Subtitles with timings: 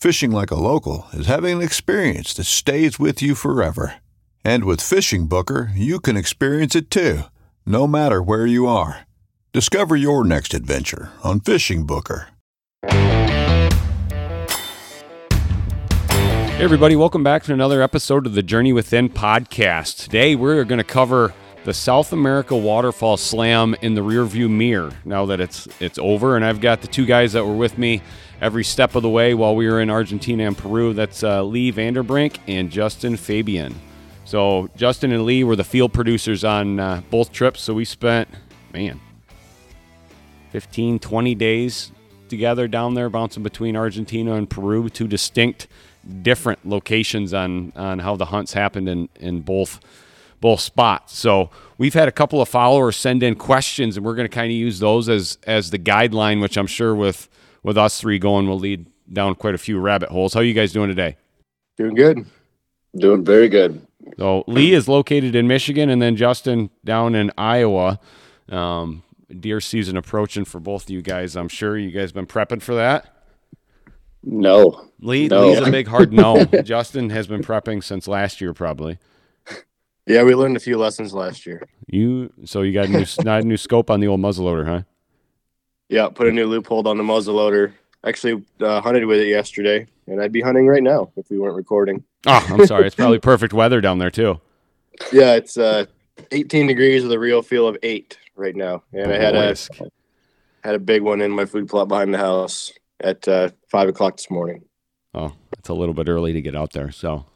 [0.00, 3.96] Fishing like a local is having an experience that stays with you forever.
[4.44, 7.22] And with FishingBooker, you can experience it too,
[7.66, 9.08] no matter where you are.
[9.52, 12.26] Discover your next adventure on FishingBooker.
[16.08, 20.04] Hey, everybody, welcome back to another episode of the Journey Within podcast.
[20.04, 25.26] Today, we're going to cover the South America Waterfowl Slam in the rearview mirror now
[25.26, 26.36] that it's it's over.
[26.36, 28.02] And I've got the two guys that were with me
[28.40, 30.92] every step of the way while we were in Argentina and Peru.
[30.92, 33.74] That's uh, Lee Vanderbrink and Justin Fabian.
[34.24, 37.62] So, Justin and Lee were the field producers on uh, both trips.
[37.62, 38.28] So, we spent,
[38.74, 39.00] man,
[40.50, 41.92] 15, 20 days
[42.28, 45.66] together down there, bouncing between Argentina and Peru, two distinct
[46.22, 49.80] different locations on on how the hunts happened in in both
[50.40, 51.16] both spots.
[51.18, 54.46] So we've had a couple of followers send in questions, and we're going to kind
[54.50, 57.28] of use those as as the guideline, which I'm sure with
[57.62, 60.34] with us three going will lead down quite a few rabbit holes.
[60.34, 61.16] How are you guys doing today?
[61.76, 62.26] Doing good.
[62.96, 63.86] Doing very good.
[64.18, 68.00] So Lee is located in Michigan, and then Justin down in Iowa.
[68.48, 69.02] Um,
[69.40, 71.36] deer season approaching for both of you guys.
[71.36, 73.14] I'm sure you guys been prepping for that.
[74.22, 74.88] No.
[75.00, 75.48] Lee, No.
[75.48, 76.44] Lee's a big hard no.
[76.64, 78.98] Justin has been prepping since last year, probably.
[80.08, 81.62] Yeah, we learned a few lessons last year.
[81.86, 84.82] You so you got a new not a new scope on the old muzzleloader, huh?
[85.90, 87.72] Yeah, put a new Leupold on the muzzleloader.
[88.04, 91.56] Actually, uh, hunted with it yesterday, and I'd be hunting right now if we weren't
[91.56, 92.04] recording.
[92.26, 92.86] Oh, I'm sorry.
[92.86, 94.40] It's probably perfect weather down there too.
[95.12, 95.84] Yeah, it's uh,
[96.32, 99.54] 18 degrees with a real feel of eight right now, and I had a
[100.64, 104.16] had a big one in my food plot behind the house at uh, five o'clock
[104.16, 104.64] this morning.
[105.12, 106.90] Oh, it's a little bit early to get out there.
[106.90, 107.26] So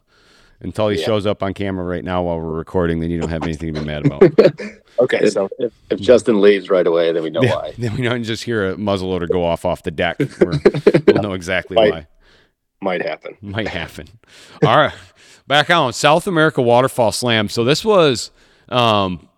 [0.62, 1.06] until he Yeah.
[1.06, 3.80] shows up on camera right now while we're recording, then you don't have anything to
[3.80, 4.22] be mad about.
[5.00, 7.54] Okay, so if, if Justin leaves right away, then we know Yeah.
[7.56, 7.72] why.
[7.78, 10.18] then we don't just hear a muzzleloader go off off the deck.
[10.40, 10.60] We're,
[11.06, 11.92] we'll know exactly Right.
[11.92, 12.06] why.
[12.82, 13.36] might happen.
[13.40, 14.06] Might happen.
[14.64, 14.92] All right.
[15.46, 17.48] Back on South America Waterfowl Slam.
[17.48, 18.30] So this was
[18.68, 19.28] um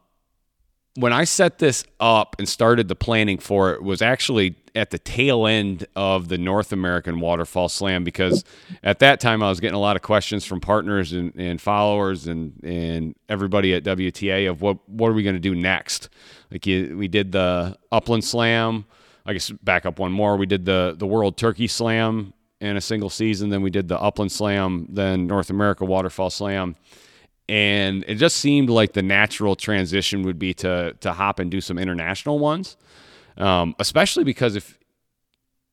[0.96, 4.98] when I set this up and started the planning for it was actually at the
[4.98, 8.44] tail end of the North American Waterfowl Slam because
[8.82, 12.26] at that time I was getting a lot of questions from partners and, and followers
[12.26, 16.08] and, and everybody at WTA of what what are we going to do next?
[16.50, 18.84] Like you, we did the Upland Slam.
[19.26, 20.36] I guess back up one more.
[20.36, 23.50] We did the the World Turkey Slam in a single season.
[23.50, 24.86] Then we did the Upland Slam.
[24.90, 26.76] Then North America Waterfowl Slam
[27.48, 31.60] and it just seemed like the natural transition would be to to hop and do
[31.60, 32.76] some international ones,
[33.36, 34.78] um, especially because if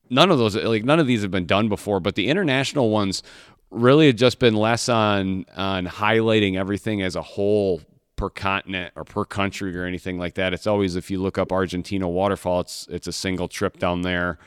[0.10, 3.24] none of those like none of these have been done before, but the international ones
[3.72, 7.82] really had just been less on on highlighting everything as a whole
[8.18, 10.54] per continent or per country or anything like that.
[10.54, 14.38] It's always if you look up Argentina waterfowl, it's it's a single trip down there,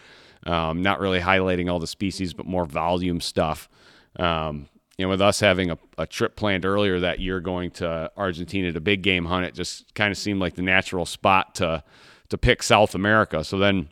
[0.46, 3.68] um, not really highlighting all the species, but more volume stuff.
[4.16, 8.12] Um, you know, with us having a, a trip planned earlier that year going to
[8.16, 11.82] Argentina to big game hunt, it just kind of seemed like the natural spot to
[12.34, 13.44] to pick South America.
[13.44, 13.88] So then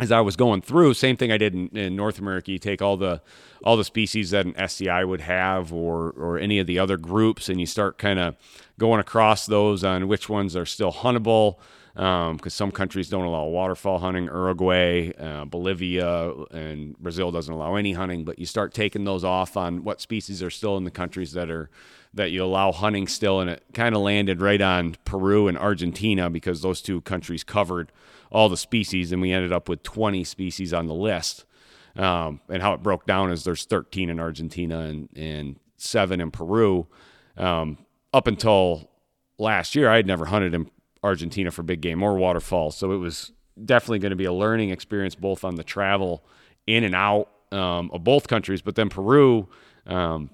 [0.00, 2.52] as I was going through, same thing I did in, in North America.
[2.52, 3.22] You take all the
[3.64, 7.48] all the species that an SCI would have, or or any of the other groups,
[7.48, 8.36] and you start kind of
[8.78, 11.56] going across those on which ones are still huntable.
[11.94, 17.92] Because some countries don't allow waterfowl hunting, Uruguay, uh, Bolivia, and Brazil doesn't allow any
[17.92, 18.24] hunting.
[18.24, 21.50] But you start taking those off on what species are still in the countries that
[21.50, 21.70] are
[22.14, 26.30] that you allow hunting still, and it kind of landed right on Peru and Argentina
[26.30, 27.92] because those two countries covered
[28.30, 31.44] all the species, and we ended up with 20 species on the list.
[31.96, 36.30] Um, and how it broke down is there's 13 in Argentina and, and seven in
[36.30, 36.86] Peru.
[37.36, 37.78] Um,
[38.12, 38.90] up until
[39.38, 40.70] last year, I had never hunted in
[41.02, 43.32] Argentina for big game or waterfowls, so it was
[43.64, 46.24] definitely going to be a learning experience both on the travel
[46.66, 48.62] in and out um, of both countries.
[48.62, 49.48] But then Peru,
[49.86, 50.30] um,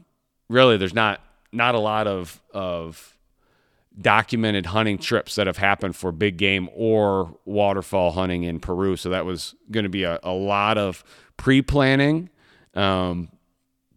[0.48, 1.23] really, there's not
[1.54, 3.16] not a lot of of
[4.00, 8.96] documented hunting trips that have happened for big game or waterfowl hunting in Peru.
[8.96, 11.04] So that was going to be a, a lot of
[11.36, 12.30] pre planning
[12.74, 13.28] um,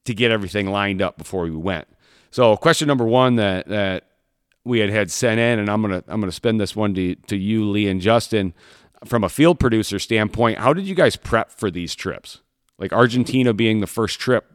[0.05, 1.87] to get everything lined up before we went.
[2.31, 4.03] So question number one that that
[4.63, 7.37] we had had sent in, and I'm gonna I'm gonna spend this one to to
[7.37, 8.53] you, Lee and Justin,
[9.05, 10.59] from a field producer standpoint.
[10.59, 12.41] How did you guys prep for these trips?
[12.77, 14.51] Like Argentina being the first trip,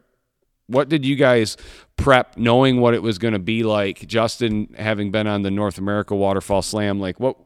[0.67, 1.57] what did you guys
[1.97, 5.77] prep knowing what it was going to be like justin having been on the north
[5.77, 7.37] america waterfowl slam like what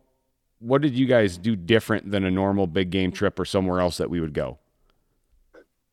[0.59, 3.97] what did you guys do different than a normal big game trip or somewhere else
[3.97, 4.57] that we would go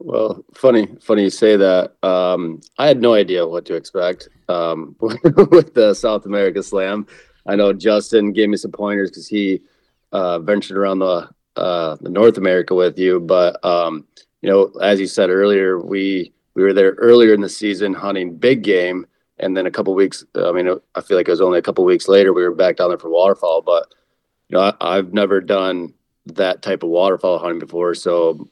[0.04, 1.94] Well, funny, funny you say that.
[2.02, 7.06] Um, I had no idea what to expect um, with the South America Slam.
[7.46, 9.62] I know Justin gave me some pointers because he
[10.12, 13.18] uh, ventured around the uh, the North America with you.
[13.18, 14.06] But um,
[14.42, 18.36] you know, as you said earlier, we we were there earlier in the season hunting
[18.36, 19.06] big game,
[19.38, 20.24] and then a couple weeks.
[20.34, 22.76] I mean, I feel like it was only a couple weeks later we were back
[22.76, 23.62] down there for waterfowl.
[23.62, 23.92] But
[24.48, 25.94] you know, I, I've never done
[26.26, 28.48] that type of waterfowl hunting before, so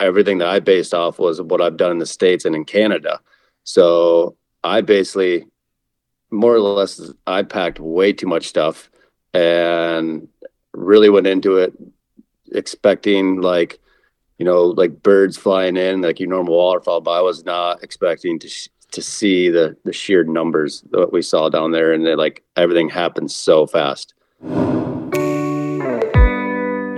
[0.00, 3.20] everything that I based off was what I've done in the States and in Canada.
[3.64, 5.46] So I basically
[6.30, 8.90] more or less I packed way too much stuff
[9.34, 10.28] and
[10.72, 11.72] really went into it
[12.52, 13.78] expecting like
[14.42, 18.40] you know like birds flying in like your normal waterfowl but I was not expecting
[18.40, 22.18] to sh- to see the the sheer numbers that we saw down there and it,
[22.18, 24.14] like everything happened so fast.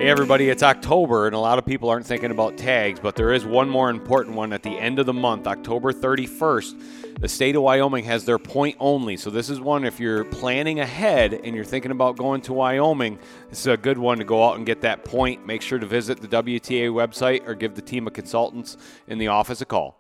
[0.05, 3.33] Hey, everybody, it's October, and a lot of people aren't thinking about tags, but there
[3.33, 7.21] is one more important one at the end of the month, October 31st.
[7.21, 9.17] The state of Wyoming has their point only.
[9.17, 13.19] So, this is one if you're planning ahead and you're thinking about going to Wyoming,
[13.49, 15.47] this is a good one to go out and get that point.
[15.47, 18.77] Make sure to visit the WTA website or give the team of consultants
[19.09, 19.97] in the office a call.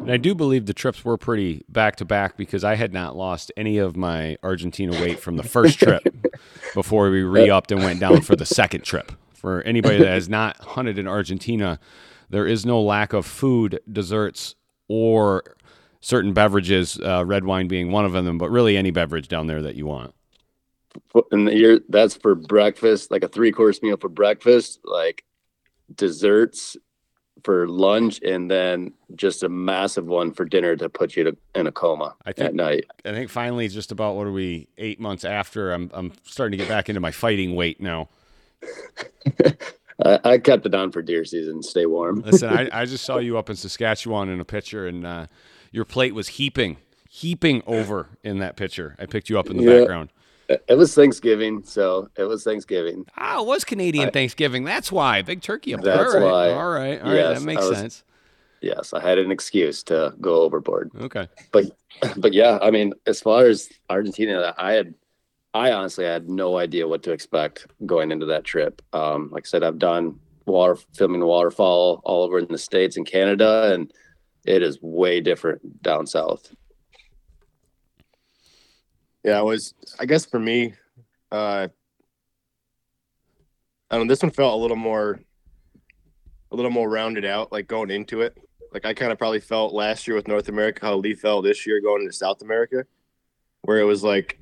[0.00, 3.16] And I do believe the trips were pretty back to back because I had not
[3.16, 6.02] lost any of my Argentina weight from the first trip
[6.74, 9.12] before we re upped and went down for the second trip.
[9.34, 11.78] For anybody that has not hunted in Argentina,
[12.30, 14.54] there is no lack of food, desserts,
[14.88, 15.56] or
[16.00, 19.62] certain beverages, uh, red wine being one of them, but really any beverage down there
[19.62, 20.14] that you want.
[21.30, 25.24] And you're that's for breakfast, like a three course meal for breakfast, like
[25.94, 26.76] desserts
[27.44, 31.66] for lunch, and then just a massive one for dinner to put you to, in
[31.66, 32.84] a coma I think- at night.
[33.04, 36.64] I think finally, just about what are we, eight months after, I'm, I'm starting to
[36.64, 38.08] get back into my fighting weight now.
[40.04, 42.22] I, I kept it on for deer season, stay warm.
[42.22, 45.26] Listen, I, I just saw you up in Saskatchewan in a picture, and uh,
[45.72, 46.78] your plate was heaping,
[47.08, 48.96] heaping over in that picture.
[48.98, 49.78] I picked you up in the Yeah.
[49.80, 50.10] background.
[50.68, 53.06] It was Thanksgiving, so it was Thanksgiving.
[53.16, 54.64] Ah, it was Canadian I- Thanksgiving.
[54.64, 55.22] That's why.
[55.22, 55.82] Big turkey up.
[55.82, 56.24] That's All right.
[56.24, 56.50] why.
[56.50, 57.00] All right.
[57.00, 57.16] All right.
[57.16, 58.04] Yes, that makes was- sense.
[58.62, 60.90] Yes, I had an excuse to go overboard.
[61.00, 61.28] Okay.
[61.50, 61.66] But
[62.18, 64.94] but yeah, I mean, as far as Argentina, I had
[65.54, 68.82] I honestly had no idea what to expect going into that trip.
[68.92, 73.06] Um, like I said, I've done water filming waterfowl all over in the states and
[73.06, 73.92] Canada, and
[74.44, 76.54] it is way different down south.
[79.24, 79.74] Yeah, it was.
[79.98, 80.74] I guess for me,
[81.30, 81.68] uh,
[83.90, 84.12] I don't know.
[84.12, 85.20] This one felt a little more,
[86.50, 87.52] a little more rounded out.
[87.52, 88.36] Like going into it,
[88.72, 91.66] like I kind of probably felt last year with North America how Lee felt this
[91.66, 92.84] year going into South America,
[93.62, 94.40] where it was like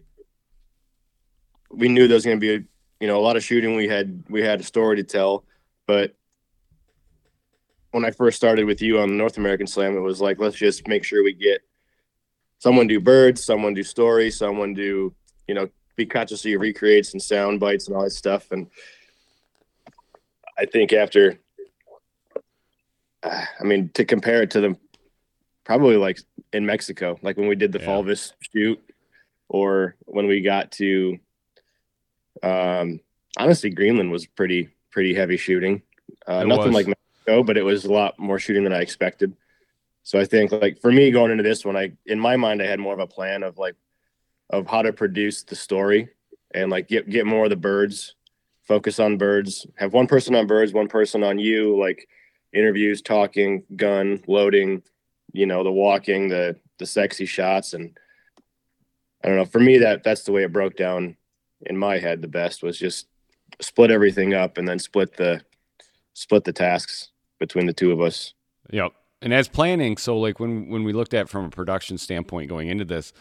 [1.70, 2.64] we knew there was going to be, a,
[3.00, 3.74] you know, a lot of shooting.
[3.76, 5.44] We had we had a story to tell,
[5.86, 6.14] but
[7.90, 10.56] when I first started with you on the North American Slam, it was like let's
[10.56, 11.62] just make sure we get
[12.58, 15.14] someone do birds, someone do stories, someone do,
[15.46, 18.50] you know, be conscious of your recreates and sound bites and all that stuff.
[18.50, 18.68] And
[20.56, 21.38] I think after,
[23.22, 24.76] uh, I mean, to compare it to them,
[25.64, 26.20] probably like
[26.52, 27.86] in Mexico, like when we did the Yeah.
[27.86, 28.80] Fulvous shoot,
[29.48, 31.18] or when we got to,
[32.42, 33.00] um,
[33.36, 35.82] honestly, Greenland was pretty pretty heavy shooting.
[36.26, 36.74] Uh, nothing was.
[36.74, 39.36] like Mexico, but it was a lot more shooting than I expected.
[40.08, 42.66] So I think like for me going into this one, I in my mind I
[42.66, 43.76] had more of a plan of like
[44.48, 46.08] of how to produce the story
[46.54, 48.14] and like get get more of the birds,
[48.62, 52.08] focus on birds, have one person on birds, one person on you, like
[52.54, 54.82] interviews, talking, gun, loading,
[55.34, 57.94] you know, the walking, the the sexy shots and
[59.22, 59.44] I don't know.
[59.44, 61.18] For me, that that's the way it broke down
[61.66, 62.22] in my head.
[62.22, 63.08] The best was just
[63.60, 65.42] split everything up and then split the
[66.14, 68.32] split the tasks between the two of us.
[68.70, 68.94] Yep.
[69.20, 72.68] And as planning, so like when when we looked at from a production standpoint going
[72.68, 73.12] into this,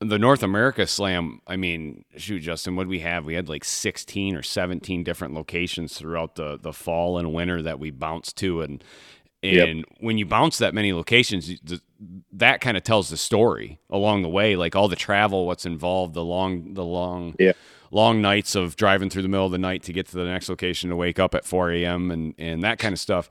[0.00, 3.24] the North America Slam, I mean, shoot, Justin, what we have?
[3.24, 7.78] We had like 16 or 17 different locations throughout the the fall and winter that
[7.78, 8.82] we bounced to, and
[9.42, 9.84] and yep.
[10.00, 11.50] when you bounce that many locations,
[12.32, 16.14] that kind of tells the story along the way, like all the travel, what's involved,
[16.14, 17.52] the long the long yeah.
[17.92, 20.48] long nights of driving through the middle of the night to get to the next
[20.48, 22.10] location to wake up at 4 a.m.
[22.10, 23.30] and and that kind of stuff.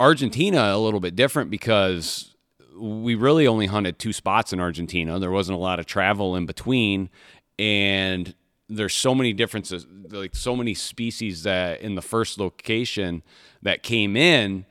[0.00, 2.34] Argentina a little bit different because
[2.76, 5.18] we really only hunted two spots in Argentina.
[5.18, 7.10] There wasn't a lot of travel in between,
[7.58, 8.34] and
[8.68, 13.22] there's so many differences, like so many species that in the first location
[13.62, 14.66] that came in,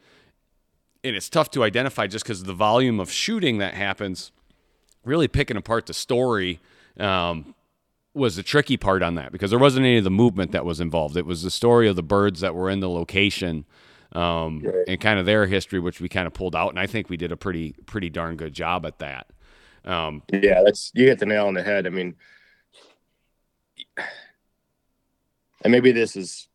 [1.03, 4.31] and it's tough to identify just because the volume of shooting that happens.
[5.05, 6.61] Really picking apart the story
[6.97, 7.55] um,
[8.13, 10.79] was the tricky part on that because there wasn't any of the movement that was
[10.79, 11.17] involved.
[11.17, 13.65] It was the story of the birds that were in the location
[14.13, 14.85] um, right.
[14.87, 16.69] and kind of their history, which we kind of pulled out.
[16.69, 19.27] And I think we did a pretty pretty darn good job at that.
[19.85, 21.85] Um, yeah, that's you hit the nail on the head.
[21.85, 22.15] I mean,
[23.97, 26.47] and maybe this is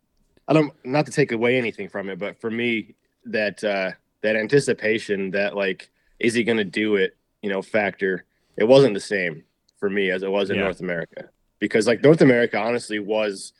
[0.47, 2.95] I don't not to take away anything from it, but for me
[3.27, 8.25] that uh, that anticipation that like is he going to do it, you know, factor
[8.57, 9.45] it wasn't the same
[9.79, 10.65] for me as it was in yeah.
[10.65, 11.29] North America
[11.61, 13.53] because like North America honestly was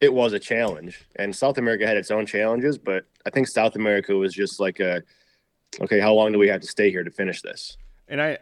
[0.00, 3.76] it was a challenge and south america had its own challenges but i think south
[3.76, 5.02] america was just like a
[5.80, 7.76] okay how long do we have to stay here to finish this?
[8.08, 8.38] And i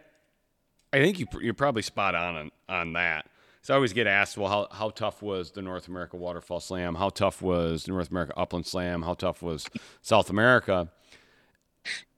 [0.93, 3.27] i think you, you're probably spot on, on on that.
[3.63, 6.95] So i always get asked well how, how tough was the north america waterfowl slam?
[6.95, 9.03] How tough was north america upland slam?
[9.03, 9.67] How tough was
[10.03, 10.89] south america?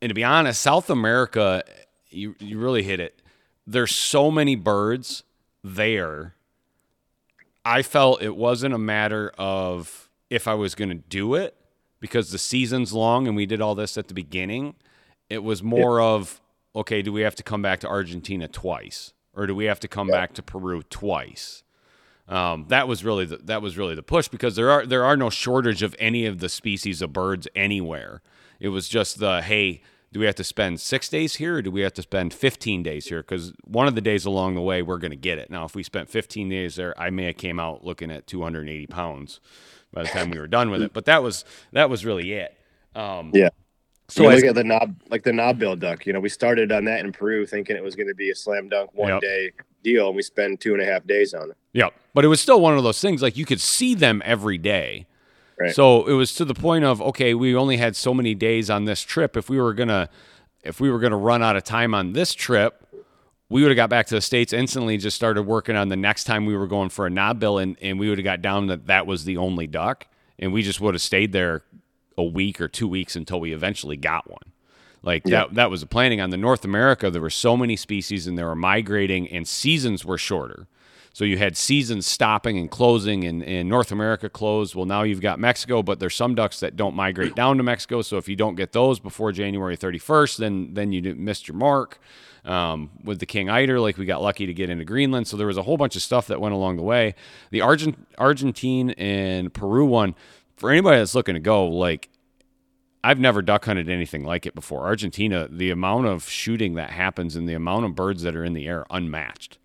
[0.01, 1.63] And to be honest south america
[2.11, 3.21] you, you really hit it.
[3.67, 5.25] There's so many birds
[5.63, 6.35] there
[7.69, 11.55] I felt it wasn't a matter of if I was going to do it
[12.01, 14.75] because the season's long and we did all this at the beginning.
[15.29, 16.07] It was more yeah.
[16.07, 16.41] of,
[16.75, 19.89] okay, do we have to come back to Argentina twice or do we have to
[19.89, 20.15] come yeah.
[20.15, 21.63] back to Peru twice?
[22.27, 25.17] Um, that was really the, that was really the push because there are there are
[25.17, 28.23] no shortage of any of the species of birds anywhere.
[28.61, 31.71] It was just the hey, do we have to spend six days here or do
[31.71, 33.23] we have to spend 15 days here?
[33.23, 35.51] Because one of the days along the way, we're going to get it.
[35.51, 38.87] Now, if we spent 15 days there, I may have came out looking at 280
[38.87, 39.41] pounds
[39.93, 40.93] by the time we were done with it.
[40.93, 42.57] But that was that was really it.
[42.95, 43.51] Um, yeah.
[44.11, 46.07] So you look at the knob, like the knob bill duck.
[46.07, 48.35] You know, we started on that in Peru, thinking it was going to be a
[48.35, 49.21] slam dunk one yep.
[49.21, 49.53] day
[49.85, 51.57] deal, and we spend two and a half days on it.
[51.75, 53.21] Yeah, but it was still one of those things.
[53.21, 55.07] Like you could see them every day,
[55.61, 55.75] Right.
[55.75, 58.85] So it was to the point of okay, we only had so many days on
[58.85, 59.37] this trip.
[59.37, 60.09] If we were gonna,
[60.63, 62.87] if we were gonna run out of time on this trip,
[63.49, 64.97] we would have got back to the states instantly.
[64.99, 67.77] Just started working on the next time we were going for a knob bill, and
[67.81, 70.07] and we would have got down that that was the only duck,
[70.39, 71.65] and we just would have stayed there
[72.17, 74.53] a week or two weeks until we eventually got one.
[75.03, 75.41] Like yeah.
[75.41, 77.11] that that was the planning on the North America.
[77.11, 80.67] There were so many species, and they were migrating, and seasons were shorter.
[81.13, 84.75] So you had seasons stopping and closing, and, and North America closed.
[84.75, 88.03] Well, now you've got Mexico, but there's some ducks that don't migrate down to Mexico.
[88.03, 91.99] So if you don't get those before January 31st, then then you missed your mark.
[92.45, 95.27] Um, with the king eider, like we got lucky to get into Greenland.
[95.27, 97.15] So there was a whole bunch of stuff that went along the way.
[97.51, 100.15] The Argent Argentine and Peru one,
[100.57, 102.09] for anybody that's looking to go, like
[103.03, 104.87] I've never duck hunted anything like it before.
[104.87, 108.55] Argentina, the amount of shooting that happens and the amount of birds that are in
[108.55, 109.58] the air unmatched.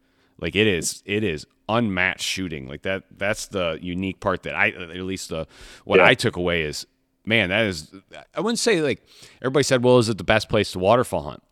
[0.44, 2.68] Like it is, it is unmatched shooting.
[2.68, 3.04] Like that.
[3.18, 5.48] That's the unique part that I, at least the
[5.86, 6.06] what yeah.
[6.06, 6.86] I took away is,
[7.26, 7.96] man, that is.
[8.36, 9.02] I wouldn't say like
[9.42, 9.86] everybody said.
[9.86, 11.44] Well, is it the best place to waterfowl hunt?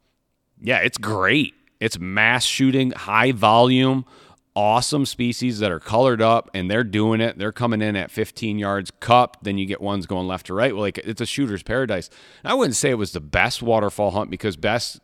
[0.62, 1.54] Yeah, it's great.
[1.80, 4.04] It's mass shooting, high volume,
[4.56, 7.38] awesome species that are colored up and they're doing it.
[7.38, 9.38] They're coming in at 15 yards cup.
[9.42, 10.74] Then you get ones going left to right.
[10.74, 12.10] Well, like it's a shooter's paradise.
[12.44, 15.00] I wouldn't say it was the best waterfowl hunt because best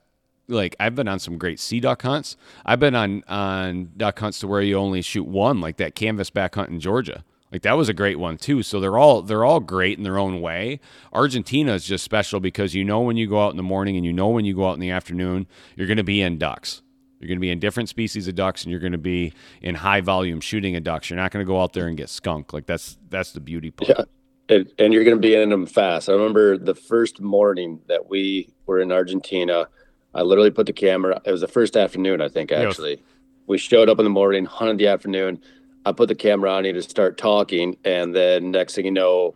[0.48, 2.38] like I've been on some great sea duck hunts.
[2.66, 6.30] I've been on on duck hunts to where you only shoot one, like that canvas
[6.30, 7.24] back hunt in Georgia.
[7.52, 8.62] Like that was a great one too.
[8.64, 10.80] So they're all they're all great in their own way.
[11.14, 14.06] Argentina is just special because you know when you go out in the morning and
[14.06, 16.82] you know when you go out in the afternoon, you're going to be in ducks.
[17.20, 19.76] You're going to be in different species of ducks and you're going to be in
[19.76, 21.10] high volume shooting of ducks.
[21.10, 22.54] You're not going to go out there and get skunk.
[22.54, 23.90] Like that's that's the beauty part.
[23.90, 24.04] Yeah.
[24.50, 26.10] And, and you're going to be in them fast.
[26.10, 29.68] I remember the first morning that we were in Argentina
[30.18, 31.22] I literally put the camera.
[31.24, 32.52] It was the first afternoon, I think.
[32.52, 33.00] Actually, yes.
[33.46, 35.40] we showed up in the morning, hunted the afternoon.
[35.86, 39.36] I put the camera on you to start talking, and then next thing you know,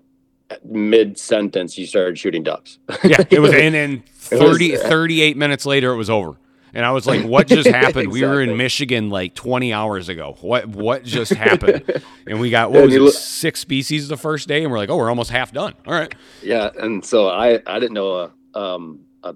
[0.66, 2.80] mid sentence, you started shooting ducks.
[3.04, 6.36] yeah, it was, and then 30, was, 38 minutes later, it was over.
[6.74, 8.12] And I was like, "What just happened?
[8.12, 10.38] We were in Michigan like 20 hours ago.
[10.42, 11.84] What what just happened?"
[12.26, 14.96] and we got what was it, six species the first day, and we're like, "Oh,
[14.98, 16.16] we're almost half done." All right.
[16.42, 19.36] Yeah, and so I I didn't know a um a,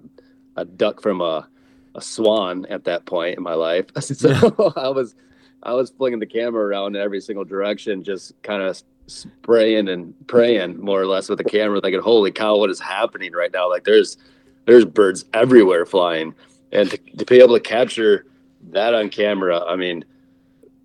[0.55, 1.47] a duck from a
[1.95, 3.85] a swan at that point in my life.
[4.01, 5.15] So I was
[5.63, 10.13] I was flinging the camera around in every single direction, just kind of spraying and
[10.27, 13.69] praying more or less with the camera, thinking, "Holy cow, what is happening right now?"
[13.69, 14.17] Like there's
[14.65, 16.35] there's birds everywhere flying,
[16.71, 18.25] and to, to be able to capture
[18.71, 20.05] that on camera, I mean,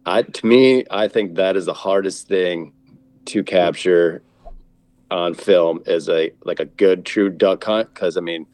[0.06, 2.72] I to me, I think that is the hardest thing
[3.26, 4.22] to capture
[5.10, 8.46] on film is a like a good true duck hunt because I mean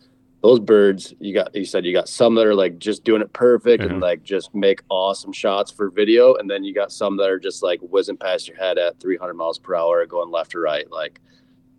[0.47, 3.33] those birds you got you said you got some that are like just doing it
[3.33, 4.03] perfect and mm-hmm.
[4.03, 7.65] like just make awesome shots for video and then you got some that are just
[7.65, 11.21] like whizzing past your head at 300 miles per hour going left or right like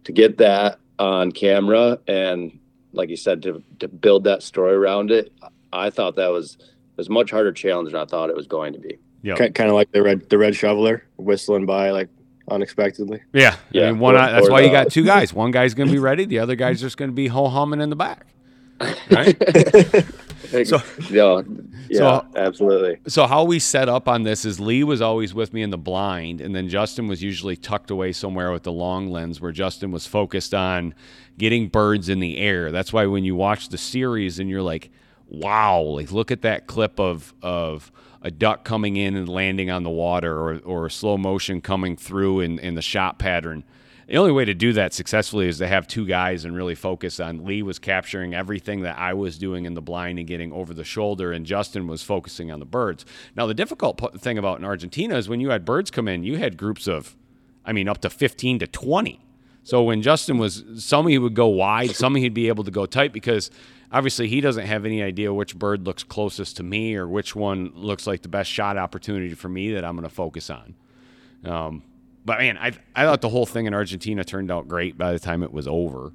[0.03, 2.59] to get that on camera and
[2.91, 5.31] like you said to to build that story around it
[5.71, 6.57] I thought that was
[6.97, 9.69] was a much harder challenge than I thought it was going to be yeah Kind
[9.69, 12.09] of like the red the red shoveler whistling by like
[12.49, 13.21] unexpectedly.
[13.33, 13.55] Yeah.
[13.55, 14.15] I Yeah, mean, one.
[14.15, 15.33] or- that's or why you got two guys.
[15.33, 16.23] One guy's going to be ready.
[16.23, 18.25] The other guy's just going to be ho humming in the back.
[19.11, 19.35] Right.
[20.63, 21.41] So- yeah,
[21.89, 22.97] yeah, So- absolutely.
[23.07, 25.77] So how we set up on this is Lee was always with me in the
[25.77, 29.91] blind, and then Justin was usually tucked away somewhere with the long lens, where Justin
[29.91, 30.93] was focused on
[31.37, 32.71] getting birds in the air.
[32.71, 34.89] That's why when you watch the series and you're like,
[35.27, 37.91] "Wow!" Like look at that clip of of
[38.21, 42.39] a duck coming in and landing on the water, or or slow motion coming through
[42.39, 43.65] in in the shot pattern.
[44.07, 47.19] The only way to do that successfully is to have two guys and really focus
[47.19, 47.43] on.
[47.43, 50.85] Lee was capturing everything that I was doing in the blind and getting over the
[50.85, 53.05] shoulder, and Justin was focusing on the birds.
[53.35, 56.37] Now, the difficult thing about in Argentina is when you had birds come in, you
[56.37, 57.17] had groups of,
[57.65, 59.19] I mean, up to 15 to 20.
[59.63, 62.85] So when Justin was, some he would go wide, some he'd be able to go
[62.85, 63.51] tight because
[63.91, 67.73] obviously he doesn't have any idea which bird looks closest to me or which one
[67.75, 70.75] looks like the best shot opportunity for me that I'm going to focus on.
[71.43, 71.83] Um,
[72.27, 75.19] but man, I I thought the whole thing in Argentina turned out great by the
[75.19, 76.11] time it was over.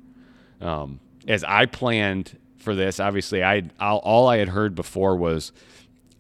[0.61, 5.53] Um, as I planned for this, obviously, I all, I had heard before was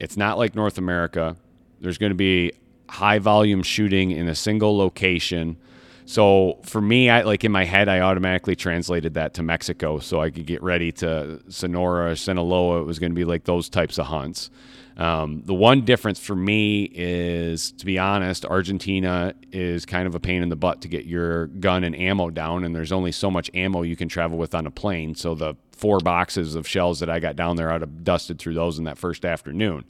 [0.00, 1.36] it's not like North America.
[1.80, 2.52] There's going to be
[2.88, 5.58] high volume shooting in a single location.
[6.06, 10.22] So for me, I like in my head, I automatically translated that to Mexico, so
[10.22, 12.80] I could get ready to Sonora, Sinaloa.
[12.80, 14.48] It was going to be like those types of hunts.
[14.96, 20.20] Um, the one difference for me is, to be honest, Argentina is kind of a
[20.20, 23.30] pain in the butt to get your gun and ammo down, and there's only so
[23.30, 25.14] much ammo you can travel with on a plane.
[25.14, 28.54] So the four boxes of shells that I got down there, I'd have dusted through
[28.54, 29.84] those in that first afternoon.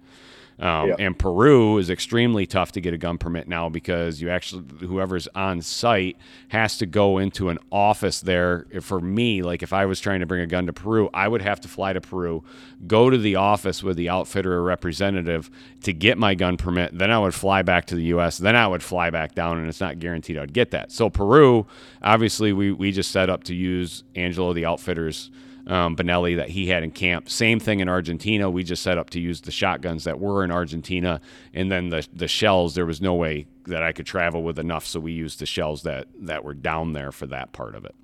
[0.58, 0.94] Um, Yeah.
[0.98, 5.26] And Peru is extremely tough to get a gun permit now because you actually, whoever's
[5.34, 6.16] on site
[6.48, 8.66] has to go into an office there.
[8.80, 11.42] For me, like if I was trying to bring a gun to Peru, I would
[11.42, 12.44] have to fly to Peru,
[12.86, 15.50] go to the office with the outfitter or representative
[15.82, 16.96] to get my gun permit.
[16.96, 18.38] Then I would fly back to the U.S.
[18.38, 20.92] Then I would fly back down, and it's not guaranteed I'd get that.
[20.92, 21.66] So Peru,
[22.02, 25.30] obviously, we we just set up to use Angelo the outfitter's
[25.66, 27.28] um, Benelli that he had in camp.
[27.28, 28.50] Same thing in Argentina.
[28.50, 31.20] We just set up to use the shotguns that were in Argentina,
[31.54, 32.74] and then the the shells.
[32.74, 35.82] There was no way that I could travel with enough, so we used the shells
[35.82, 37.94] that that were down there for that part of it.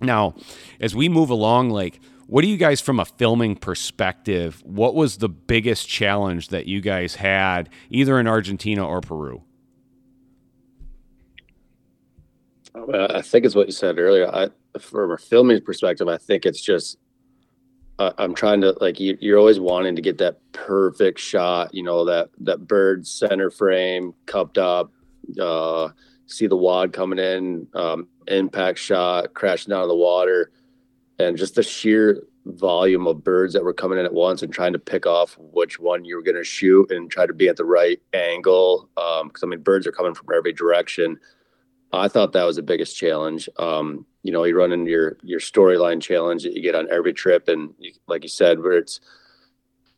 [0.00, 0.34] Now,
[0.80, 5.18] as we move along, like, what do you guys, from a filming perspective, what was
[5.18, 9.42] the biggest challenge that you guys had, either in Argentina or Peru?
[12.74, 14.32] Well, I think it's what you said earlier.
[14.32, 16.98] I, from a filming perspective, I think it's just
[18.00, 21.74] uh, I'm trying to like you, you're always wanting to get that perfect shot.
[21.74, 24.90] You know that that bird center frame, cupped up,
[25.38, 25.90] uh,
[26.26, 30.50] see the wad coming in, um, impact shot, crashing down in the water,
[31.18, 34.72] and just the sheer volume of birds that were coming in at once and trying
[34.72, 37.56] to pick off which one you were going to shoot and try to be at
[37.56, 38.88] the right angle.
[38.94, 41.18] Because I mean, birds are coming from every direction.
[41.92, 43.48] I thought that was the biggest challenge.
[43.58, 47.12] Um, you know, you run into your your storyline challenge that you get on every
[47.12, 49.00] trip, and you, like you said, where it's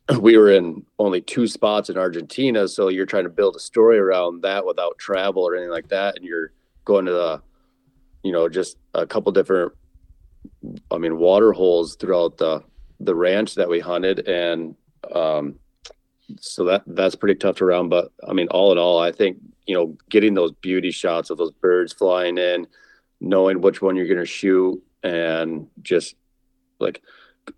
[0.19, 3.97] we were in only two spots in Argentina, so you're trying to build a story
[3.97, 6.51] around that without travel or anything like that, and you're
[6.85, 7.41] going to the,
[8.23, 9.71] you know, just a couple different,
[10.91, 12.63] I mean, water holes throughout the
[12.99, 14.75] the ranch that we hunted, and
[15.13, 15.55] um,
[16.39, 17.89] so that that's pretty tough to round.
[17.89, 21.37] But I mean, all in all, I think you know, getting those beauty shots of
[21.37, 22.67] those birds flying in,
[23.21, 26.15] knowing which one you're going to shoot, and just
[26.79, 27.01] like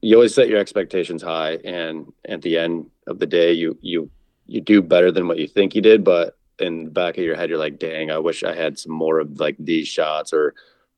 [0.02, 4.10] you always set your expectations high, and at the end of the day, you you
[4.48, 7.36] you do better than what you think you did, but in the back of your
[7.36, 10.54] head, you're like, dang, I wish I had some more of like these shots or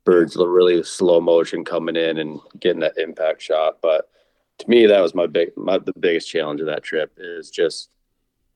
[0.05, 3.77] birds really slow motion coming in and getting that impact shot.
[3.81, 4.09] But
[4.59, 7.89] to me, that was my big, my, the biggest challenge of that trip is just,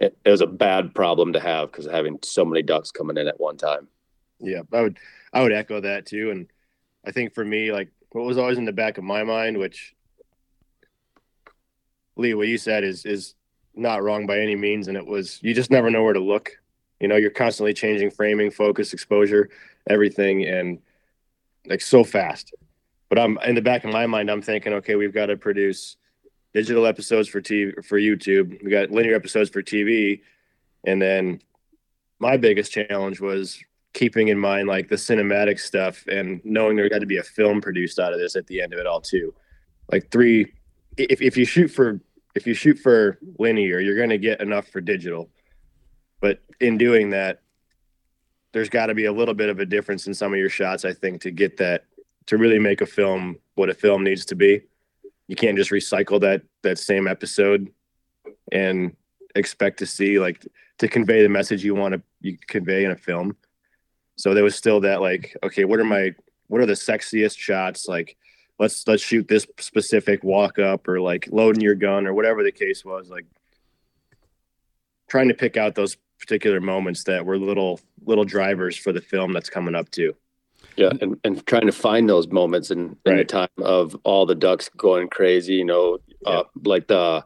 [0.02, 3.28] it, it was a bad problem to have because having so many ducks coming in
[3.28, 3.88] at one time.
[4.40, 4.98] Yeah, I would
[5.32, 6.32] I would echo that too.
[6.32, 6.48] And
[7.06, 9.94] I think for me, like what was always in the back of my mind, which
[12.16, 13.36] Lee, what you said is is
[13.76, 14.88] not wrong by any means.
[14.88, 16.52] And it was you just never know where to look.
[17.00, 19.50] You know, you're constantly changing framing, focus, exposure,
[19.88, 20.80] everything, and
[21.68, 22.56] like so fast.
[23.08, 25.98] But I'm in the back of my mind, I'm thinking, okay, we've got to produce
[26.54, 28.64] digital episodes for TV for YouTube.
[28.64, 30.22] We got linear episodes for TV,
[30.84, 31.42] and then
[32.20, 37.00] my biggest challenge was keeping in mind like the cinematic stuff and knowing there got
[37.00, 39.34] to be a film produced out of this at the end of it all too.
[39.92, 40.54] Like three,
[40.98, 42.00] if if you shoot for
[42.36, 45.30] if you shoot for linear, you're going to get enough for digital.
[46.22, 47.42] But in doing that,
[48.54, 50.86] there's got to be a little bit of a difference in some of your shots,
[50.86, 51.86] I think, to get that
[52.28, 54.62] to really make a film what a film needs to be.
[55.32, 57.72] You can't just recycle that that same episode
[58.52, 58.96] and
[59.34, 60.46] expect to see like
[60.80, 63.38] to convey the message you want to you convey in a film
[64.22, 66.14] so there was still that like, okay, what are my
[66.48, 67.88] what are the sexiest shots?
[67.88, 68.18] Like,
[68.60, 72.52] let's let's shoot this specific walk up or like loading your gun or whatever the
[72.52, 73.10] case was.
[73.10, 73.26] Like
[75.10, 79.34] trying to pick out those particular moments that were little little drivers for the film
[79.34, 80.16] that's coming up too.
[80.78, 83.18] Yeah, and, and trying to find those moments in, in Right.
[83.18, 87.26] the time of all the ducks going crazy, you know, uh, like the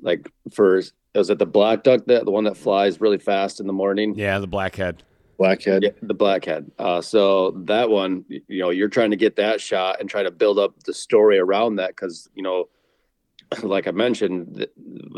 [0.00, 0.92] like for is
[1.30, 4.14] it the black duck that the one that flies really fast in the morning?
[4.16, 5.02] Yeah, the blackhead.
[5.38, 5.82] Blackhead.
[5.82, 6.70] Yeah, the blackhead.
[6.78, 10.30] Uh, so that one, you know, you're trying to get that shot and try to
[10.30, 12.68] build up the story around that because you know,
[13.62, 14.66] like I mentioned,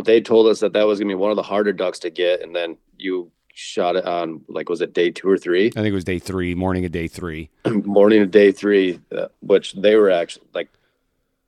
[0.05, 2.43] they told us that that was gonna be one of the harder ducks to get,
[2.43, 5.67] and then you shot it on like was it day two or three?
[5.67, 7.51] I think it was day three, morning of day three.
[7.67, 10.69] morning of day three, uh, which they were actually like,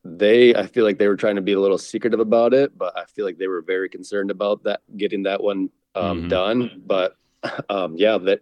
[0.05, 2.99] they, I feel like they were trying to be a little secretive about it, but
[2.99, 6.29] I feel like they were very concerned about that, getting that one um, Mhm.
[6.29, 6.83] done.
[6.85, 7.17] But
[7.71, 8.41] um, yeah, that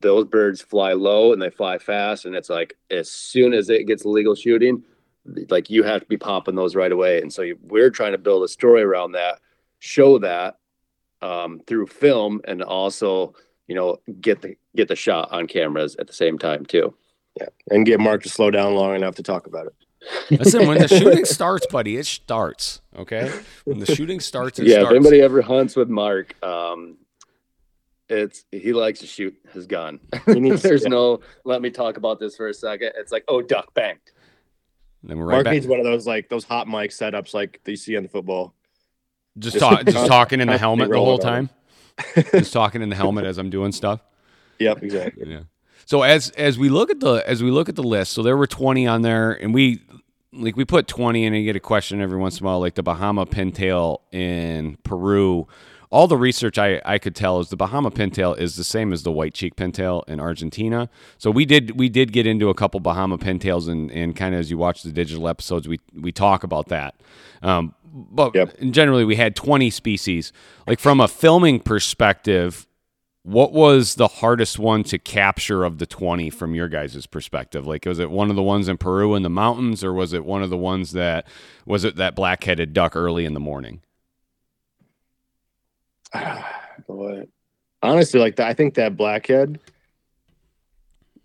[0.00, 2.24] those birds fly low and they fly fast.
[2.24, 4.84] And it's like, as soon as it gets legal shooting,
[5.50, 7.20] like you have to be popping those right away.
[7.20, 9.38] And so you, we're trying to build a story around that,
[9.80, 10.56] show that
[11.22, 13.34] um, through film and also,
[13.66, 16.94] you know, get the, get the shot on cameras at the same time too.
[17.40, 19.74] Yeah, and get Mark to slow down long enough to talk about it.
[20.30, 22.82] Listen, when the shooting starts, buddy, it starts.
[22.96, 23.32] Okay,
[23.64, 24.90] when the shooting starts, it yeah, starts.
[24.90, 26.98] if anybody ever hunts with Mark, um,
[28.08, 30.00] it's he likes to shoot his gun.
[30.26, 30.88] Needs- There's yeah.
[30.88, 32.92] no let me talk about this for a second.
[32.96, 34.12] It's like, oh, duck banked.
[35.02, 35.54] And then we're right Mark back.
[35.54, 38.08] needs one of those like those hot mic setups like that you see on the
[38.08, 38.54] football.
[39.38, 41.50] Just, talk, just talking in the helmet the whole time.
[42.32, 44.00] just talking in the helmet as I'm doing stuff.
[44.58, 45.30] Yep, exactly.
[45.30, 45.40] Yeah.
[45.84, 48.36] So as as we look at the as we look at the list, so there
[48.36, 49.82] were 20 on there, and we
[50.32, 52.74] like we put 20, and you get a question every once in a while, like
[52.74, 55.46] the Bahama pintail in Peru.
[55.90, 59.02] All the research I, I could tell is the Bahama pintail is the same as
[59.02, 60.88] the white cheek pintail in Argentina.
[61.18, 64.40] So we did we did get into a couple Bahama pintails, and, and kind of
[64.40, 66.94] as you watch the digital episodes, we we talk about that.
[67.42, 68.58] Um, but Yep.
[68.70, 70.32] generally, we had 20 species.
[70.66, 72.66] Like from a filming perspective,
[73.24, 77.66] what was the hardest one to capture of the 20 from your guys' perspective?
[77.66, 80.24] Like, was it one of the ones in Peru in the mountains, or was it
[80.24, 81.26] one of the ones that
[81.66, 83.80] was it that black headed duck early in the morning?
[87.82, 89.58] Honestly, like that, I think that blackhead.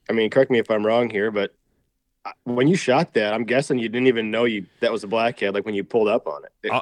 [0.10, 1.54] I mean, correct me if I'm wrong here, but
[2.44, 5.54] when you shot that, I'm guessing you didn't even know you that was a blackhead.
[5.54, 6.82] Like when you pulled up on it, it Uh,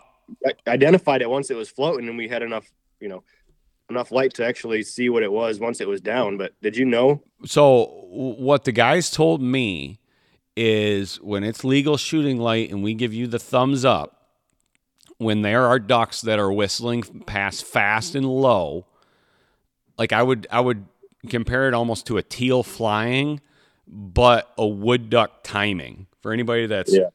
[0.67, 3.23] identified it once it was floating, and we had enough, you know,
[3.89, 6.37] enough light to actually see what it was once it was down.
[6.37, 7.21] But did you know?
[7.45, 9.99] So, what the guys told me
[10.55, 14.29] is when it's legal shooting light and we give you the thumbs up,
[15.17, 18.85] when there are ducks that are whistling past fast and low,
[19.97, 20.85] like I would, I would
[21.29, 23.41] compare it almost to a teal flying,
[23.87, 26.07] but a wood duck timing.
[26.21, 27.09] For anybody that's Yeah.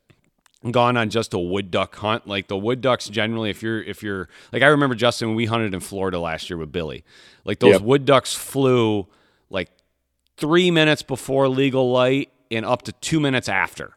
[0.71, 4.03] gone on just a wood duck hunt, like the wood ducks generally, if you're, if
[4.03, 7.03] you're, like I remember Justin when we hunted in Florida last year with Billy,
[7.45, 7.83] like those Yep.
[7.83, 9.07] wood ducks flew
[9.49, 9.71] like
[10.37, 13.97] three minutes before legal light and up to two minutes after.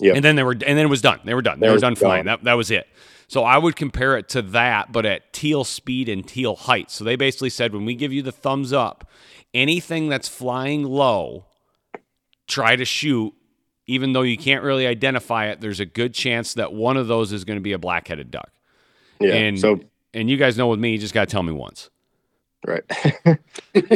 [0.00, 0.16] Yep.
[0.16, 1.20] And then they were, and then it was done.
[1.24, 1.60] They were done.
[1.60, 2.24] They That were done flying.
[2.24, 2.38] gone.
[2.40, 2.86] That that was it.
[3.26, 6.90] So I would compare it to that, but at teal speed and teal height.
[6.90, 9.08] So they basically said when we give you the thumbs up,
[9.54, 11.46] anything that's flying low,
[12.46, 13.32] try to shoot.
[13.86, 17.32] Even though you can't really identify it, there's a good chance that one of those
[17.32, 18.50] is going to be a black-headed duck.
[19.20, 19.34] Yeah.
[19.34, 19.80] And so
[20.14, 21.90] and you guys know with me, you just got to tell me once.
[22.66, 22.82] right.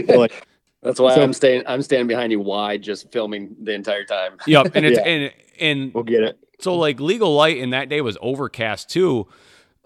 [0.08, 0.46] Like,
[0.82, 1.62] That's why So- I'm staying.
[1.66, 4.37] I'm standing behind you wide, just filming the entire time.
[4.46, 5.04] Yep, and it's Yeah.
[5.06, 6.38] and and we'll get it.
[6.61, 9.26] So like legal light in that day was overcast too.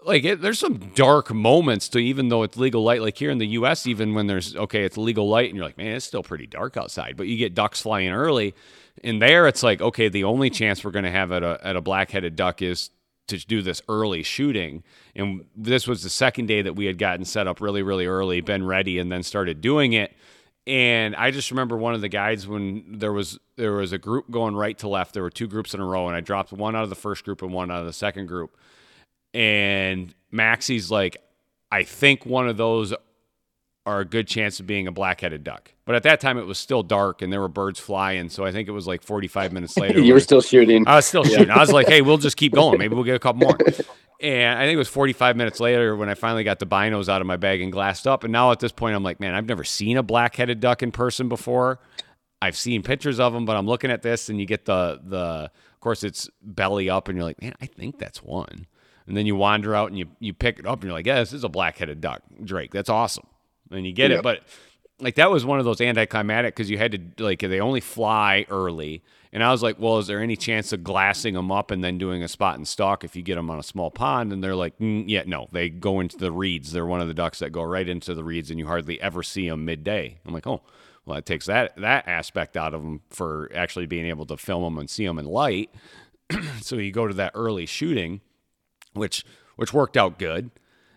[0.05, 3.01] Like it, there's some dark moments to even though it's legal light.
[3.01, 5.77] Like here in the U.S., even when there's okay, it's legal light, and you're like,
[5.77, 7.15] man, it's still pretty dark outside.
[7.17, 8.53] But you get ducks flying early,
[9.03, 11.75] and there it's like, okay, the only chance we're going to have at a at
[11.75, 12.89] a black-headed duck is
[13.27, 14.83] to do this early shooting.
[15.15, 18.41] And this was the second day that we had gotten set up really, really early,
[18.41, 20.13] been ready, and then started doing it.
[20.65, 24.31] And I just remember one of the guides when there was there was a group
[24.31, 25.13] going right to left.
[25.13, 27.25] There were two groups in a row, and I dropped one out of the first
[27.25, 28.57] group and one out of the second group.
[29.33, 31.17] And Maxie's like,
[31.71, 32.93] I think one of those
[33.85, 35.73] are a good chance of being a black-headed duck.
[35.85, 38.29] But at that time, it was still dark and there were birds flying.
[38.29, 39.99] So I think it was like 45 minutes later.
[40.01, 40.87] you were still shooting.
[40.87, 41.49] I was still shooting.
[41.49, 42.79] I was like, hey, we'll just keep going.
[42.79, 43.57] Maybe we'll get a couple more.
[44.21, 47.19] And I think it was 45 minutes later when I finally got the binos out
[47.19, 48.23] of my bag and glassed up.
[48.23, 50.93] And now at this point, I'm like, man, I've never seen a black-headed duck in
[50.93, 51.79] person before.
[52.41, 55.51] I've seen pictures of them, but I'm looking at this and you get the the.
[55.73, 58.67] Of course, it's belly up, and you're like, man, I think that's one.
[59.07, 61.19] And then you wander out and you you pick it up, and you're like, yeah,
[61.19, 62.71] this is a black-headed duck, Drake.
[62.71, 63.27] That's awesome.
[63.71, 64.19] And you get Yep.
[64.19, 64.43] it, but
[64.99, 68.45] like that was one of those anticlimactic because you had to like they only fly
[68.49, 69.03] early.
[69.33, 71.97] And i was like well is there any chance of glassing them up and then
[71.97, 74.31] doing a spot and stalk if you get them on a small pond?
[74.31, 75.47] And they're like mm, yeah no.
[75.51, 76.71] They go into the reeds.
[76.71, 79.23] They're one of the ducks that go right into the reeds and you hardly ever
[79.23, 80.19] see them midday.
[80.25, 80.61] I'm like oh
[81.05, 84.63] well it takes that that aspect out of them for actually being able to film
[84.63, 85.71] them and see them in light.
[86.61, 88.21] So you go to that early shooting
[88.93, 89.25] which
[89.55, 90.51] which worked out good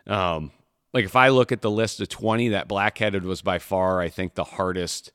[0.07, 0.53] um,
[0.93, 4.09] like if I look at the list of 20, that blackheaded was by far, I
[4.09, 5.13] think, the hardest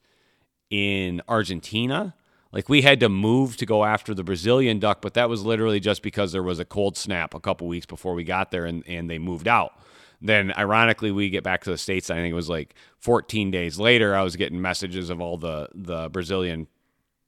[0.70, 2.14] in Argentina.
[2.52, 5.80] Like we had to move to go after the Brazilian duck, but that was literally
[5.80, 8.84] just because there was a cold snap a couple weeks before we got there and,
[8.88, 9.74] and they moved out.
[10.22, 13.80] Then ironically we get back to the States, I think it was like 14 days
[13.80, 16.68] later, I was getting messages of all the the Brazilian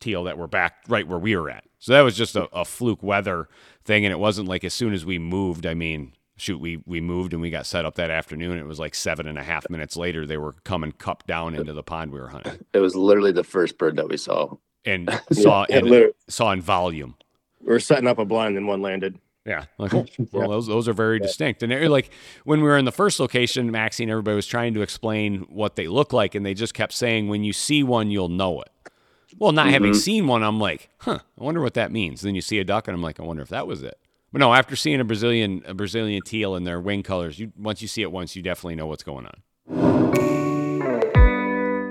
[0.04, 1.64] teal that were back right where we were at.
[1.80, 3.48] So that was just a, a fluke weather
[3.84, 4.06] thing.
[4.06, 7.34] And it wasn't like as soon as we moved, I mean, shoot, we we moved
[7.34, 8.58] and we got set up that afternoon.
[8.58, 11.74] It was like seven and a half minutes later they were coming cup down into
[11.74, 14.56] the pond we were hunting It was literally the first bird that we saw.
[14.86, 17.16] and saw Yeah, in, saw in volume.
[17.62, 19.18] We were setting up a blind and one landed.
[19.46, 19.66] Yeah.
[19.78, 21.64] Like, oh, well, those those are very distinct.
[21.64, 22.10] And they're like
[22.46, 25.76] when we were in the first location, Maxie and everybody was trying to explain what
[25.76, 28.70] they look like, and they just kept saying, "When you see one, you'll know it."
[29.40, 30.00] Well, not having mm-hmm.
[30.00, 32.22] seen one, I'm like, huh, I wonder what that means.
[32.22, 33.98] Then you see a duck, and I'm like, I wonder if that was it.
[34.32, 37.82] But no, after seeing a Brazilian a Brazilian teal in their wing colors, you once
[37.82, 39.44] you see it once, you definitely know what's going on.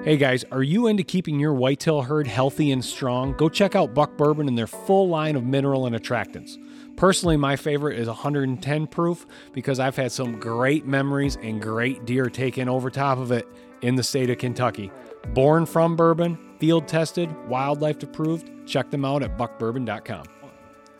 [0.04, 3.34] Hey guys, are you into keeping your whitetail herd healthy and strong?
[3.34, 6.58] Go check out Buck Bourbon and their full line of mineral and attractants.
[6.96, 12.28] Personally, my favorite is 110 proof because I've had some great memories and great deer
[12.28, 13.46] taken over top of it
[13.82, 14.90] in the state of Kentucky.
[15.28, 18.50] Born from bourbon, field tested, wildlife approved.
[18.66, 20.24] Check them out at buckbourbon.com.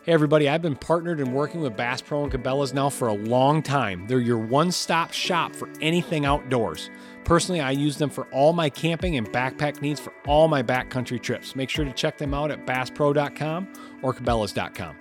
[0.03, 3.13] Hey, everybody, I've been partnered and working with Bass Pro and Cabela's now for a
[3.13, 4.05] long time.
[4.05, 6.89] They're your one stop shop for anything outdoors.
[7.23, 11.21] Personally, I use them for all my camping and backpack needs for all my backcountry
[11.21, 11.55] trips.
[11.55, 14.97] Make sure to check them out at basspro.com or cabela's.com.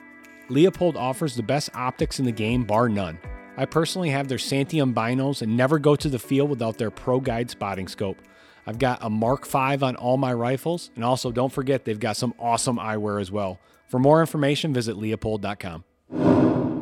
[0.48, 3.18] Leupold offers the best optics in the game, bar none.
[3.56, 7.18] I personally have their Santiam binos and never go to the field without their Pro
[7.18, 8.22] Guide spotting scope.
[8.66, 12.16] I've got a Mark V on all my rifles, and also don't forget they've got
[12.16, 13.59] some awesome eyewear as well.
[13.88, 15.85] For more information, visit leupold.com.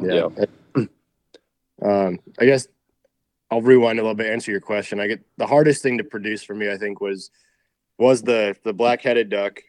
[0.02, 0.28] Yeah.
[1.82, 2.68] Um, I guess
[3.50, 5.00] I'll rewind a little bit, answer your question.
[5.00, 7.30] I get the hardest thing to produce for me, I think, was
[7.96, 9.62] was the the black headed duck,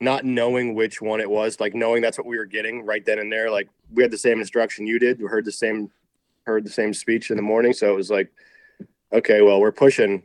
[0.00, 3.18] not knowing which one it was, like knowing that's what we were getting right then
[3.18, 3.50] and there.
[3.50, 5.20] Like we had the same instruction you did.
[5.20, 5.90] We heard the same
[6.44, 7.72] heard the same speech in the morning.
[7.72, 8.32] So it was like,
[9.12, 10.22] okay, well, we're pushing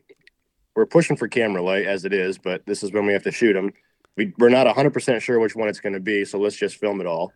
[0.76, 3.32] we're pushing for camera light as it is, but this is when we have to
[3.32, 3.72] shoot them.
[4.18, 7.02] We, we're not 100% sure which one it's going to be, so let's just film
[7.02, 7.32] it all.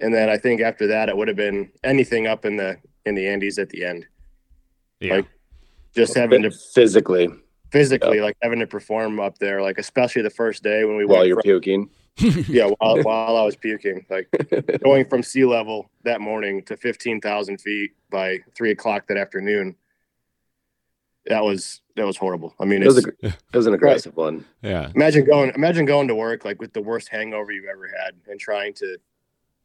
[0.00, 3.14] And then I think after that, it would have been anything up in the in
[3.14, 4.06] the Andes at the end,
[5.00, 5.16] Yeah.
[5.16, 5.26] Like,
[5.94, 7.28] just having to physically
[7.70, 11.18] physically like having to perform up there, like especially the first day when we while
[11.18, 11.90] went you're from, puking.
[12.48, 14.28] yeah while, while I was puking, like
[14.84, 19.76] going from sea level that morning to 15,000 feet by three o'clock that afternoon.
[21.26, 22.54] That was that was horrible.
[22.58, 24.44] I mean, It was, it's, a, it was an aggressive one.
[24.62, 24.90] yeah.
[24.94, 28.40] imagine going imagine going to work like with the worst hangover you've ever had and
[28.40, 28.96] trying to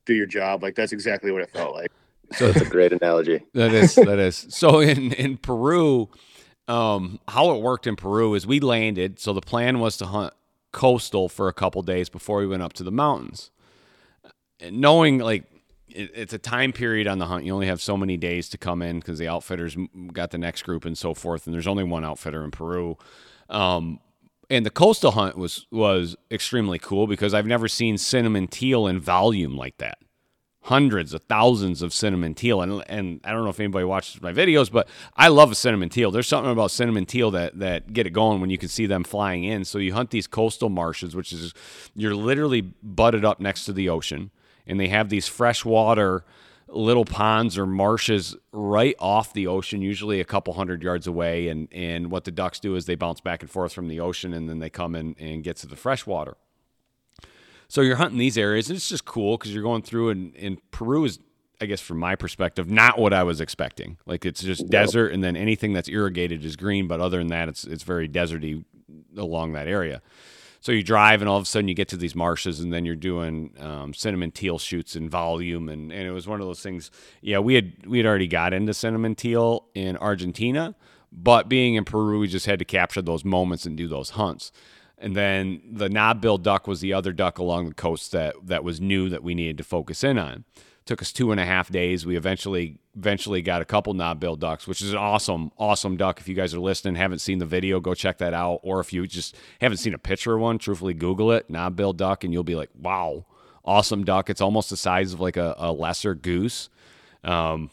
[0.05, 0.61] do your job.
[0.63, 1.91] Like that's exactly what it felt like.
[2.33, 3.43] So it's a great analogy.
[3.53, 4.47] That is that is.
[4.49, 6.09] So in in Peru,
[6.67, 9.19] um, how it worked in Peru is we landed.
[9.19, 10.33] So the plan was to hunt
[10.71, 13.49] coastal for a couple days before we went up to the mountains.
[14.59, 15.45] And knowing like
[15.95, 18.57] it, it's a time period on the hunt, you only have so many days to
[18.57, 19.77] come in because the outfitters
[20.13, 22.97] got the next group and so forth, and there's only one outfitter in Peru.
[23.49, 23.99] Um,
[24.49, 28.99] and the coastal hunt was was extremely cool because I've never seen cinnamon teal in
[28.99, 29.97] volume like that.
[30.61, 34.33] Hundreds of thousands of cinnamon teal, and and I don't know if anybody watches my
[34.33, 36.11] videos, but I love a cinnamon teal.
[36.11, 39.03] There's something about cinnamon teal that that get it going when you can see them
[39.03, 39.65] flying in.
[39.65, 41.53] So you hunt these coastal marshes, which is
[41.95, 44.31] you're literally butted up next to the ocean,
[44.67, 46.25] and they have these freshwater
[46.67, 51.47] little ponds or marshes right off the ocean, usually a couple hundred yards away.
[51.47, 54.33] And, and what the ducks do is they bounce back and forth from the ocean
[54.33, 56.37] and then they come in and get to the fresh water.
[57.67, 60.71] So you're hunting these areas, and it's just cool because you're going through, and, and
[60.71, 61.19] Peru is,
[61.59, 63.97] I guess, from my perspective, not what I was expecting.
[64.05, 67.49] Like it's just desert, and then anything that's irrigated is green, but other than that,
[67.49, 68.63] it's it's very deserty
[69.17, 70.01] along that area.
[70.65, 72.85] So you drive, and all of a sudden you get to these marshes, and then
[72.85, 76.59] you're doing um, cinnamon teal shoots in volume, and, and it was one of those
[76.59, 76.89] things.
[77.21, 80.73] Yeah, we had we had already got into cinnamon teal in Argentina,
[81.11, 84.51] but being in Peru, we just had to capture those moments and do those hunts.
[84.97, 88.81] And then the knob-billed duck was the other duck along the coast that that was
[88.81, 90.45] new that we needed to focus in on.
[90.85, 92.05] Took us two and a half days.
[92.05, 96.19] We eventually eventually got a couple knob-billed ducks, which is an awesome, awesome duck.
[96.19, 98.59] If you guys are listening, haven't seen the video, go check that out.
[98.61, 102.23] Or if you just haven't seen a picture of one, truthfully Google it, knob-billed duck,
[102.23, 103.25] and you'll be like, wow,
[103.65, 104.29] awesome duck.
[104.29, 106.69] It's almost the size of like a, a lesser goose.
[107.23, 107.71] Um,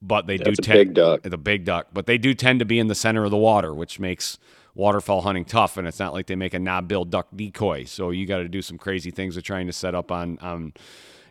[0.00, 1.22] but they That's do tend big duck.
[1.22, 3.74] the big duck, but they do tend to be in the center of the water,
[3.74, 4.38] which makes
[4.74, 5.76] waterfowl hunting tough.
[5.76, 8.62] And it's not like they make a knob-billed duck decoy, so you got to do
[8.62, 10.72] some crazy things of trying to set up on on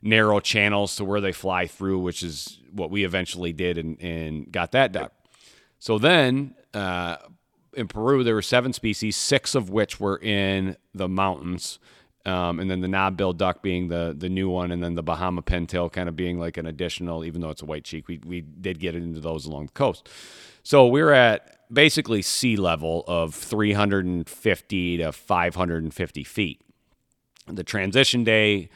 [0.05, 4.51] narrow channels to where they fly through, which is what we eventually did and, and
[4.51, 5.11] got that duck.
[5.79, 7.17] So then uh,
[7.73, 11.79] in Peru, there were seven species, six of which were in the mountains.
[12.25, 15.43] Um, and then the knob-billed duck being the the new one, and then the Bahama
[15.43, 18.41] pintail kind of being like an additional, even though it's a white cheek, we we
[18.41, 20.09] did get into those along the coast.
[20.63, 26.61] So we're at basically sea level of 350 to 550 feet.
[27.45, 28.69] The transition day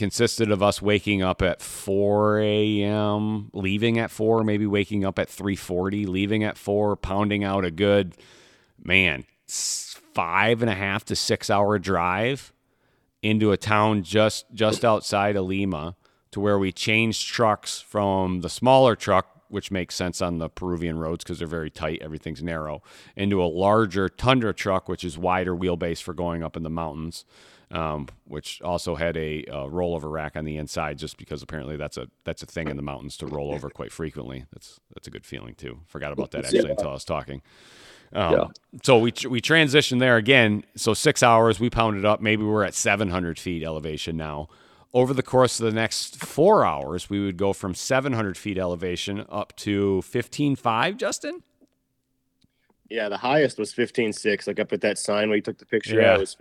[0.00, 5.28] consisted of us waking up at 4 a.m., leaving at 4, maybe waking up at
[5.28, 8.16] 3:40, leaving at 4, pounding out a good
[8.82, 12.52] man five and a half to six hour drive
[13.22, 15.96] into a town just just outside of Lima
[16.30, 20.98] to where we changed trucks from the smaller truck which makes sense on the Peruvian
[20.98, 22.82] roads because they're very tight, everything's narrow,
[23.16, 27.24] into a larger Tundra truck, which is wider wheelbase for going up in the mountains,
[27.70, 31.96] um, which also had a, uh rollover rack on the inside, just because apparently that's
[31.96, 34.44] a that's a thing in the mountains to roll over quite frequently.
[34.52, 35.80] That's that's a good feeling too.
[35.86, 37.42] Forgot about that actually until I was talking.
[38.12, 38.44] Um, Yeah.
[38.82, 40.64] So we tr- we transitioned there again.
[40.76, 42.20] So six hours, we pounded up.
[42.20, 44.48] Maybe we're at 700 feet elevation now.
[44.92, 49.24] Over the course of the next four hours, we would go from 700 feet elevation
[49.28, 50.96] up to 15.5.
[50.96, 51.44] Justin.
[52.88, 54.48] Yeah, the highest was 15.6.
[54.48, 56.06] Like up at that sign where you took the picture, Yeah.
[56.08, 56.14] yeah.
[56.16, 56.36] it was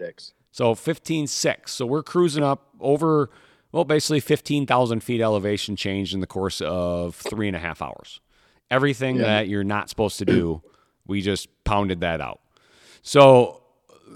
[0.00, 0.32] 15.6.
[0.52, 1.68] So 15.6.
[1.68, 3.30] So we're cruising up over,
[3.72, 8.20] well, basically 15,000 feet elevation change in the course of three and a half hours.
[8.70, 9.22] Everything Yeah.
[9.22, 10.62] that you're not supposed to do,
[11.06, 12.40] we just pounded that out.
[13.02, 13.62] So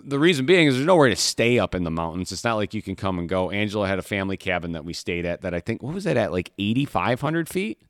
[0.05, 2.33] the reason being is there's nowhere to stay up in the mountains.
[2.33, 3.51] It's not like you can come and go.
[3.51, 6.17] Angelo had a family cabin that we stayed at that I think, what was that
[6.17, 6.33] at?
[6.33, 7.81] Like 8,500 feet?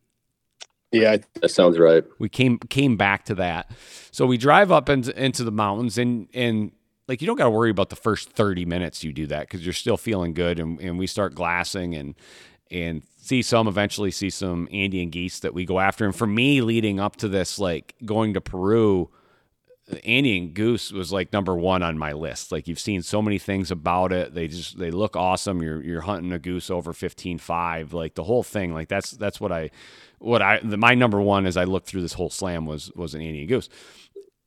[0.92, 2.04] Yeah, That sounds right.
[2.20, 3.68] we came came back to that.
[4.12, 6.70] So we drive up into, into the mountains and and
[7.08, 9.64] like you don't got to worry about the first 30 minutes you do that because
[9.64, 12.14] you're still feeling good and, and we start glassing and
[12.70, 16.04] and see some eventually see some Andean geese that we go after.
[16.04, 19.10] And for me leading up to this, like going to Peru,
[20.04, 22.52] Andean goose was like number one on my list.
[22.52, 24.34] Like you've seen so many things about it.
[24.34, 25.62] They just they look awesome.
[25.62, 27.92] You're you're hunting a goose over 15.5.
[27.92, 28.72] Like the whole thing.
[28.72, 29.70] Like that's that's what I
[30.18, 33.14] what I the, my number one as I looked through this whole slam was was
[33.14, 33.68] an Andean goose.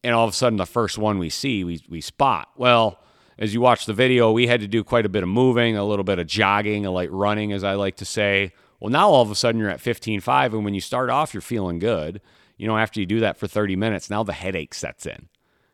[0.08, 2.48] And all of a sudden the first one we see we we spot.
[2.56, 3.04] Well,
[3.38, 5.84] as you watch the video, we had to do quite a bit of moving, a
[5.84, 8.54] little bit of jogging, a light running, as I like to say.
[8.80, 11.42] Well, now all of a sudden you're at 15.5, and when you start off, you're
[11.42, 12.22] feeling good.
[12.56, 15.28] You know, after you do that for 30 minutes, now the headache sets in.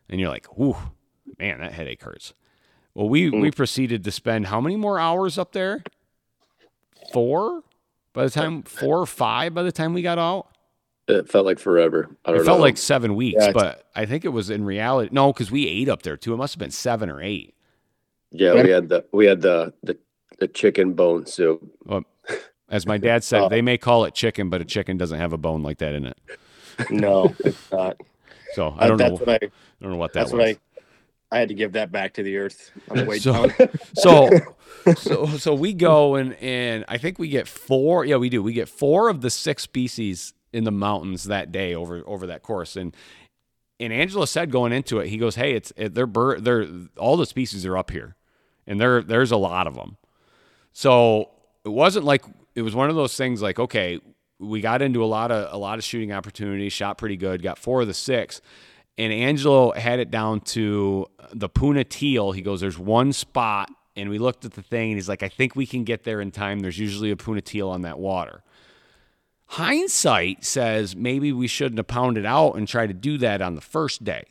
[0.08, 0.78] And you're like, ooh,
[1.38, 2.34] man, that headache hurts.
[2.92, 3.56] Well, we, we mm.
[3.56, 5.84] proceeded to spend how many more hours up there?
[7.12, 7.62] Four?
[8.12, 10.48] By the uh, time, four or five by the time we got out?
[11.06, 12.08] It felt like forever.
[12.24, 12.42] I don't know.
[12.42, 12.62] It felt know.
[12.64, 15.10] like seven weeks, Yeah, but I think it was in reality.
[15.12, 16.32] No, because we ate up there too.
[16.32, 17.54] It must have been seven or eight.
[18.30, 19.98] yeah, we had the we had the the,
[20.38, 21.62] the chicken bone soup.
[22.70, 23.48] As my dad said, Oh.
[23.50, 26.06] they may call it chicken, but a chicken doesn't have a bone like that in
[26.06, 26.18] it.
[26.90, 28.00] no, it's not.
[28.54, 29.10] So I don't know.
[29.12, 29.34] what I.
[29.34, 29.50] I
[29.82, 30.38] don't know what that That's was.
[30.38, 30.56] what I.
[31.32, 33.68] I had to give that back to the earth on the way So- down.
[33.94, 34.30] so
[34.96, 38.04] so so we go and and I think we get four.
[38.04, 38.42] Yeah, we do.
[38.42, 42.42] We get four of the six species in the mountains that day over over that
[42.42, 42.96] course, and
[43.80, 46.06] and Angelo said going into it, he goes, "Hey, it's it, they're
[46.38, 48.14] they're all the species are up here,
[48.66, 49.96] and there there's a lot of them."
[50.72, 51.30] So
[51.64, 52.24] it wasn't like
[52.54, 54.00] it was one of those things like, okay,
[54.38, 57.58] we got into a lot of a lot of shooting opportunities, shot pretty good, got
[57.58, 58.40] four of the six,
[58.96, 62.32] and Angelo had it down to the Puna teal.
[62.32, 65.28] He goes, "There's one spot." And we looked at the thing, and he's like, "I
[65.28, 66.60] think we can get there in time.
[66.60, 68.42] There's usually a Puna teal on that water."
[69.46, 73.60] Hindsight says maybe we shouldn't have pounded out and tried to do that on the
[73.60, 74.24] first day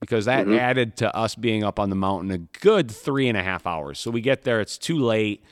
[0.00, 0.58] because that Mhm.
[0.58, 3.98] added to us being up on the mountain a good three and a half hours.
[3.98, 5.42] So we get there, it's too late.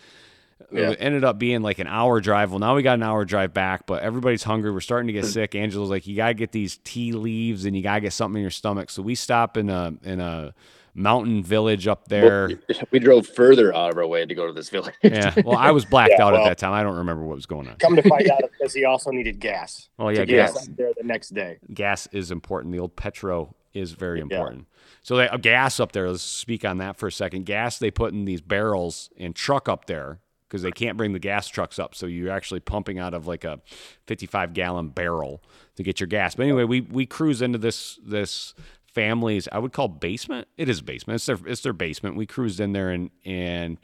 [0.71, 0.91] Yeah.
[0.91, 2.51] It ended up being like an hour drive.
[2.51, 4.71] Well, now we got an hour drive back, but everybody's hungry.
[4.71, 5.55] We're starting to get sick.
[5.55, 8.51] Angelo's like, you gotta get these tea leaves and you gotta get something in your
[8.51, 8.91] stomach.
[8.91, 10.55] So we stop in a in a
[10.95, 12.51] mountain village up there.
[12.91, 14.95] We drove further out of our way to go to this village.
[15.03, 15.35] yeah.
[15.45, 16.73] Well, I was blacked Yeah, out at that time.
[16.73, 17.77] I don't remember what was going on.
[17.77, 19.89] Come to find out, because he also needed gas.
[19.99, 20.57] Oh yeah, to get gas.
[20.57, 21.59] us up there the next day.
[21.73, 22.73] gas is important.
[22.73, 24.67] The old petro is very important.
[25.03, 26.09] So they, uh, gas up there.
[26.11, 27.47] Let's speak on that for a second.
[27.47, 30.19] Gas they put in these barrels and truck up there
[30.49, 31.95] because they can't bring the gas trucks up.
[31.95, 33.61] So you're actually pumping out of like a
[34.09, 35.43] 55 gallon barrel
[35.77, 36.35] to get your gas.
[36.35, 38.55] But anyway, we we cruise into this this
[38.95, 40.49] family's I would call basement.
[40.57, 41.17] It is a basement.
[41.17, 42.17] It's their it's their basement.
[42.17, 43.79] We cruised in there and and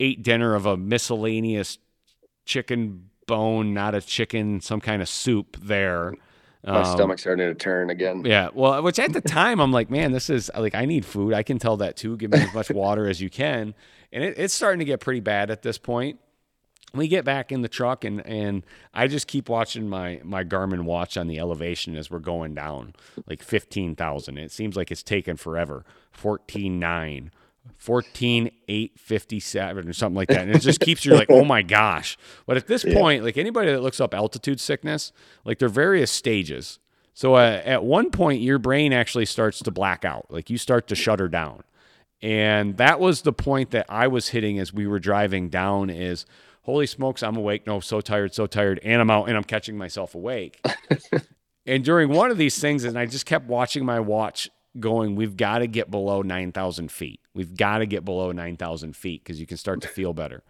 [0.00, 1.78] ate dinner of a miscellaneous
[2.44, 6.14] chicken bone, not a chicken, some kind of soup there.
[6.64, 8.22] My Um, stomach's starting to turn again.
[8.24, 11.32] yeah, well, which at the time I'm like, man, this is like I need food.
[11.34, 12.16] I can tell that too.
[12.16, 13.74] Give me as much water as you can,
[14.12, 16.18] and it, it's starting to get pretty bad at this point.
[16.94, 18.64] We get back in the truck and and
[18.94, 22.94] I just keep watching my my Garmin watch on the elevation as we're going down,
[23.26, 24.38] like fifteen thousand.
[24.38, 25.84] It seems like it's taken forever.
[26.10, 27.30] Fourteen nine.
[27.76, 32.16] 14 857 or something like that and it just keeps you like oh my gosh
[32.46, 35.12] but at this point like anybody that looks up altitude sickness
[35.44, 36.78] like there are various stages
[37.18, 40.86] so uh, at one point, your brain actually starts to black out, like you start
[40.86, 41.64] to shutter down,
[42.22, 45.90] and that was the point that I was hitting as we were driving down.
[45.90, 46.26] Is
[46.68, 47.66] holy smokes, I'm awake.
[47.66, 50.62] No, so tired, so tired, and I'm out, and I'm catching myself awake.
[51.66, 55.34] and during one of these things, and I just kept watching my watch, going, "We've
[55.34, 57.20] got to get below nine thousand feet.
[57.32, 60.42] We've got to get below nine thousand feet because you can start to feel better."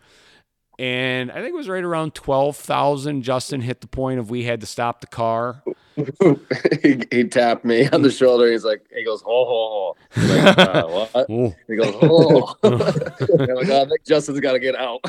[0.77, 3.23] And I think it was right around twelve thousand.
[3.23, 5.63] Justin hit the point of we had to stop the car.
[6.83, 8.51] he, he tapped me on the shoulder.
[8.51, 10.35] He's like, he goes, ho, ho, ho.
[10.35, 11.27] Like, uh, what?
[11.29, 11.55] Oh.
[11.67, 12.57] He goes, oh.
[12.63, 12.79] I'm
[13.57, 15.01] like, oh, I think Justin's got to get out.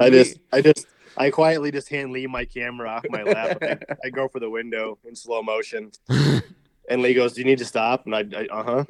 [0.00, 3.58] I just, I just, I quietly just hand Lee my camera off my lap.
[3.62, 7.58] I, I go for the window in slow motion, and Lee goes, "Do you need
[7.58, 8.84] to stop?" And I, I uh huh.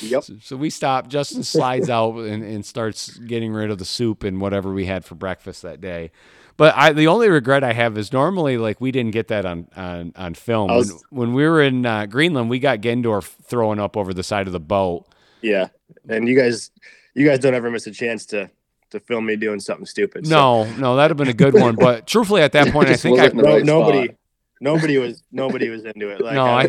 [0.00, 0.24] yep.
[0.24, 1.08] So, so we stop.
[1.08, 5.04] Justin slides out and, and starts getting rid of the soup and whatever we had
[5.04, 6.10] for breakfast that day.
[6.58, 9.68] But I, the only regret I have is normally like we didn't get that on
[9.76, 10.68] on, on film.
[10.68, 14.24] Was- when, when we were in uh, Greenland, we got Gindorf throwing up over the
[14.24, 15.06] side of the boat.
[15.40, 15.68] Yeah,
[16.08, 16.72] and you guys,
[17.14, 18.50] you guys don't ever miss a chance to
[18.90, 20.26] to film me doing something stupid.
[20.26, 21.76] So- No, no, that'd have been a good one.
[21.76, 24.16] But truthfully, at that point, I think I, wasn't in the no, right nobody, spot.
[24.60, 26.20] nobody was, nobody was into it.
[26.20, 26.68] Like, No, I,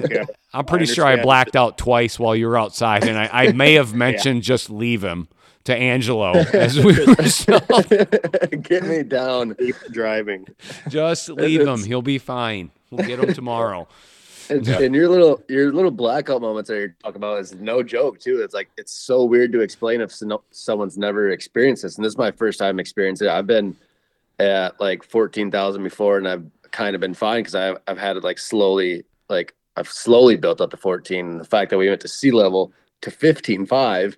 [0.53, 3.51] I'm pretty I sure I blacked out twice while you were outside, and I, I
[3.53, 5.29] may have mentioned just leave him
[5.69, 7.15] to Angelo as we were
[8.57, 9.55] get me down.
[9.55, 10.47] Keep driving.
[10.89, 11.83] just leave him.
[11.83, 12.71] He'll be fine.
[12.89, 13.87] We'll get him tomorrow.
[14.51, 18.19] And, and your little your little blackout moments that you're talking about is no joke
[18.19, 18.41] too.
[18.41, 21.97] It's like it's so weird to explain if no, someone's never experienced this.
[21.97, 23.31] And this is my first time experiencing it.
[23.31, 23.75] I've been
[24.39, 28.17] at like fourteen thousand before, and I've kind of been fine because I've I've had
[28.17, 31.29] it like slowly like I've slowly built up to fourteen.
[31.29, 34.17] And the fact that we went to sea level to fifteen five,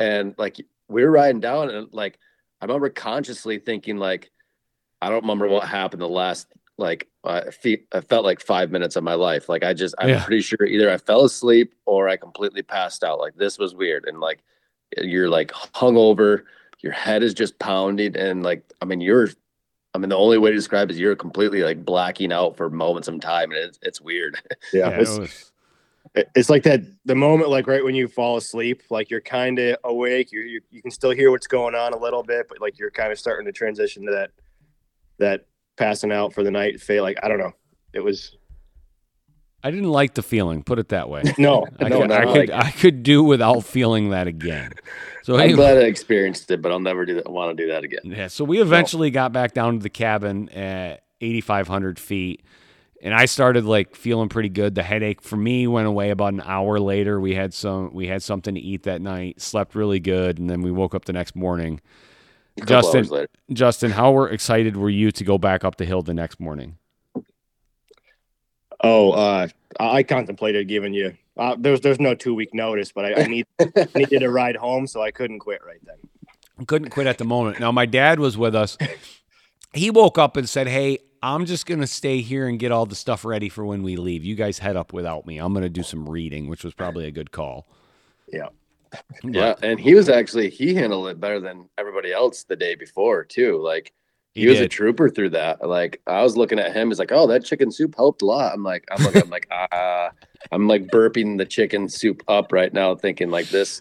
[0.00, 0.56] and like
[0.92, 2.18] we were riding down, and like
[2.60, 4.30] I remember consciously thinking like
[5.00, 6.46] I don't remember what happened the last
[6.78, 9.48] like I, fe- I felt like five minutes of my life.
[9.48, 10.24] Like I just, I'm Yeah.
[10.24, 13.20] pretty sure either I fell asleep or I completely passed out.
[13.20, 14.06] Like this was weird.
[14.08, 14.40] And like
[14.96, 16.44] you're like hungover,
[16.80, 18.16] your head is just pounding.
[18.16, 19.28] And like, I mean, you're,
[19.94, 22.70] I mean, the only way to describe it is you're completely like blacking out for
[22.70, 23.52] moments of time.
[23.52, 24.40] And it's, it's weird.
[24.72, 25.51] Yeah, Yeah, it was-
[26.14, 29.76] it's like that the moment like right when you fall asleep like you're kind of
[29.84, 32.78] awake you, you you can still hear what's going on a little bit but like
[32.78, 34.30] you're kind of starting to transition to that
[35.18, 35.46] that
[35.76, 37.52] passing out for the night fate like i don't know
[37.92, 38.36] it was
[39.64, 40.64] I didn't like the feeling.
[40.64, 41.22] Put it that way.
[41.38, 44.72] no I no could, no I could, like- I could do without feeling that again.
[45.22, 47.30] So I'm anyway, glad I experienced it, but I'll never do that.
[47.30, 48.00] Want to do that again.
[48.04, 48.26] yeah.
[48.26, 52.42] So we eventually got back down to the cabin at 8,500 feet,
[53.02, 54.76] and I started like feeling pretty good.
[54.76, 57.20] The headache for me went away about an hour later.
[57.20, 59.40] We had some, we had something to eat that night.
[59.40, 61.80] Slept really good, and then we woke up the next morning.
[62.64, 63.26] Justin.
[63.52, 66.76] Justin, how were excited were you to go back up the hill the next morning?
[68.84, 69.48] Oh, uh,
[69.80, 71.16] I contemplated giving you.
[71.36, 73.46] Uh, there's there's no two week notice, but I, I need
[73.94, 76.66] needed a ride home, so I couldn't quit right then.
[76.66, 77.58] Couldn't quit at the moment.
[77.58, 78.76] Now my dad was with us.
[79.72, 82.94] He woke up and said, "Hey, I'm just gonna stay here and get all the
[82.96, 84.24] stuff ready for when we leave.
[84.24, 85.38] You guys head up without me.
[85.38, 87.66] I'm gonna do some reading," which was probably a good call.
[88.32, 88.48] Yeah.
[89.24, 93.24] Yeah, and he was actually he handled it better than everybody else the day before
[93.24, 93.58] too.
[93.62, 93.92] Like
[94.34, 95.66] he, He was a trooper through that.
[95.66, 98.52] Like I was looking at him, he's like, "Oh, that chicken soup helped a lot."
[98.52, 100.10] I'm like, I'm looking, I'm like, ah,
[100.50, 103.80] I'm like burping the chicken soup up right now, thinking like this,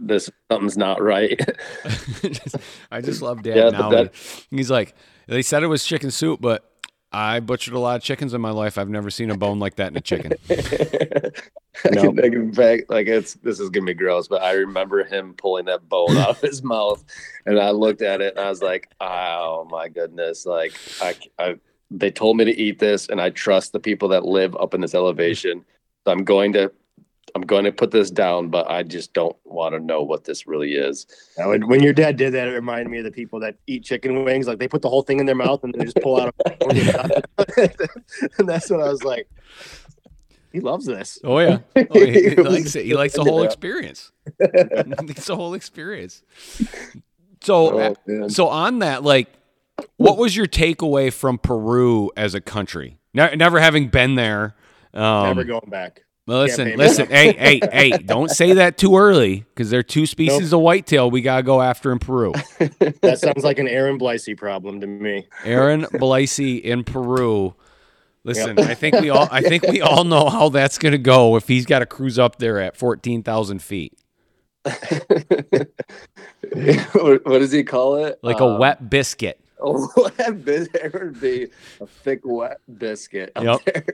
[0.00, 1.38] this something's not right.
[2.90, 3.90] I just love dad Yeah, now.
[3.90, 4.14] that-
[4.50, 4.94] He's like,
[5.26, 6.64] they said it was chicken soup, but
[7.12, 8.76] I butchered a lot of chickens in my life.
[8.78, 10.32] I've never seen a bone like that in a chicken.
[10.50, 12.02] I No.
[12.12, 15.34] can, I can back, like it's this is gonna be gross, but I remember him
[15.34, 17.04] pulling that bone out of his mouth,
[17.44, 21.56] and I looked at it and I was like, "Oh my goodness!" Like I, I,
[21.90, 24.80] they told me to eat this, and I trust the people that live up in
[24.80, 25.64] this elevation.
[26.04, 26.72] So I'm going to,
[27.36, 30.46] I'm going to put this down, but I just don't want to know what this
[30.46, 31.06] really is.
[31.36, 33.84] Now, when, when your dad did that, it reminded me of the people that eat
[33.84, 34.46] chicken wings.
[34.46, 36.34] Like they put the whole thing in their mouth and they just pull out.
[38.38, 39.28] And that's what I was like.
[40.50, 41.18] He loves this.
[41.22, 42.86] Oh yeah, oh, he, he likes it.
[42.86, 44.12] He likes the whole experience.
[44.40, 44.72] he
[45.06, 46.22] likes the whole experience.
[47.42, 49.28] So, Oh, so on that, like,
[49.98, 52.98] what was your takeaway from Peru as a country?
[53.12, 54.54] Ne- never having been there.
[54.94, 56.05] Um, Never going back.
[56.26, 57.06] Well, listen, Can't pay me listen.
[57.06, 57.90] hey, hey, hey!
[58.04, 61.62] Don't say that too early because there are two species of whitetail we gotta go
[61.62, 62.32] after in Peru.
[63.02, 65.28] That sounds like an Aaron Blicey problem to me.
[65.44, 67.54] Aaron Blasey in Peru.
[68.24, 71.46] Listen, I think we all, I think we all know how that's gonna go if
[71.46, 73.92] he's got to cruise up there at fourteen thousand feet,
[74.64, 75.68] what,
[77.24, 78.18] what does he call it?
[78.22, 79.38] like a Um, wet biscuit.
[79.60, 80.92] A wet biscuit.
[80.92, 81.46] There would be
[81.80, 83.60] a thick wet biscuit up Yep.
[83.64, 83.86] there.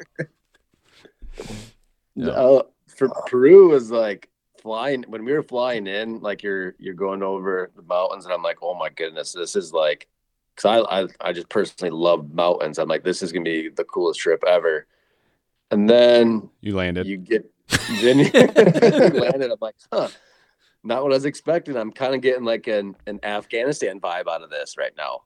[2.14, 2.28] Yeah.
[2.30, 2.62] Uh,
[2.96, 4.28] for Peru was like
[4.60, 8.42] flying when we were flying in, like you're you're going over the mountains, and I'm
[8.42, 10.08] like, oh my goodness, this is like,
[10.54, 12.78] because I, I I just personally love mountains.
[12.78, 14.86] I'm like, this is gonna be the coolest trip ever.
[15.70, 17.06] And then You landed.
[17.06, 17.50] you get
[18.02, 18.24] then you
[19.20, 19.50] landed.
[19.50, 20.08] I'm like, huh,
[20.84, 21.76] not what I was expecting.
[21.76, 25.22] I'm kind of getting like an an Afghanistan vibe out of this right now.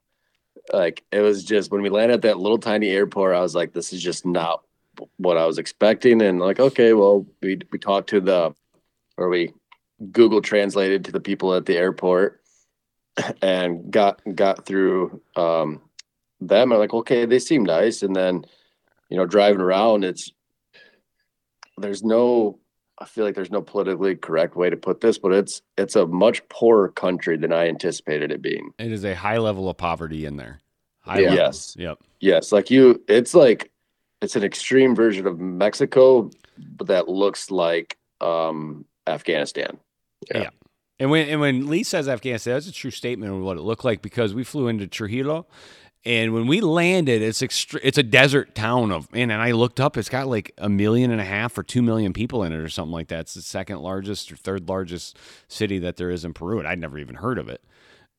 [0.73, 3.73] Like it was just when we landed at that little tiny airport, I was like,
[3.73, 4.63] this is just not
[5.17, 6.23] what I was expecting.
[6.23, 8.55] And like, okay, well, we we talked to the
[9.17, 9.53] or we
[10.13, 12.43] Google translated to the people at the airport
[13.43, 15.83] and got got through um
[16.41, 16.73] them.
[16.73, 18.03] I'm like, okay, they seem nice.
[18.03, 18.45] And then,
[19.09, 20.33] you know, driving around, it's
[21.79, 22.59] there's no
[22.99, 26.07] I feel like there's no politically correct way to put this, but it's it's a
[26.07, 28.73] much poorer country than I anticipated it being.
[28.79, 30.61] It is a high level of poverty in there.
[31.01, 31.35] High Yeah.
[31.35, 31.77] Yes.
[31.79, 31.99] Yep.
[32.21, 33.71] Yes, like you it's like
[34.27, 36.29] it's an extreme version of Mexico,
[36.77, 39.79] but that looks like um Afghanistan.
[40.35, 40.51] Yeah.
[40.99, 43.85] And when and when Lee says Afghanistan, that's a true statement of what it looked
[43.85, 45.47] like because we flew into Trujillo,
[46.05, 49.31] and when we landed, it's extre- it's a desert town of man.
[49.31, 52.13] And I looked up, it's got like a million and a half or two million
[52.13, 53.21] people in it or something like that.
[53.21, 56.81] It's the second largest or third largest city that there is in Peru, and I'd
[56.81, 57.63] never even heard of it.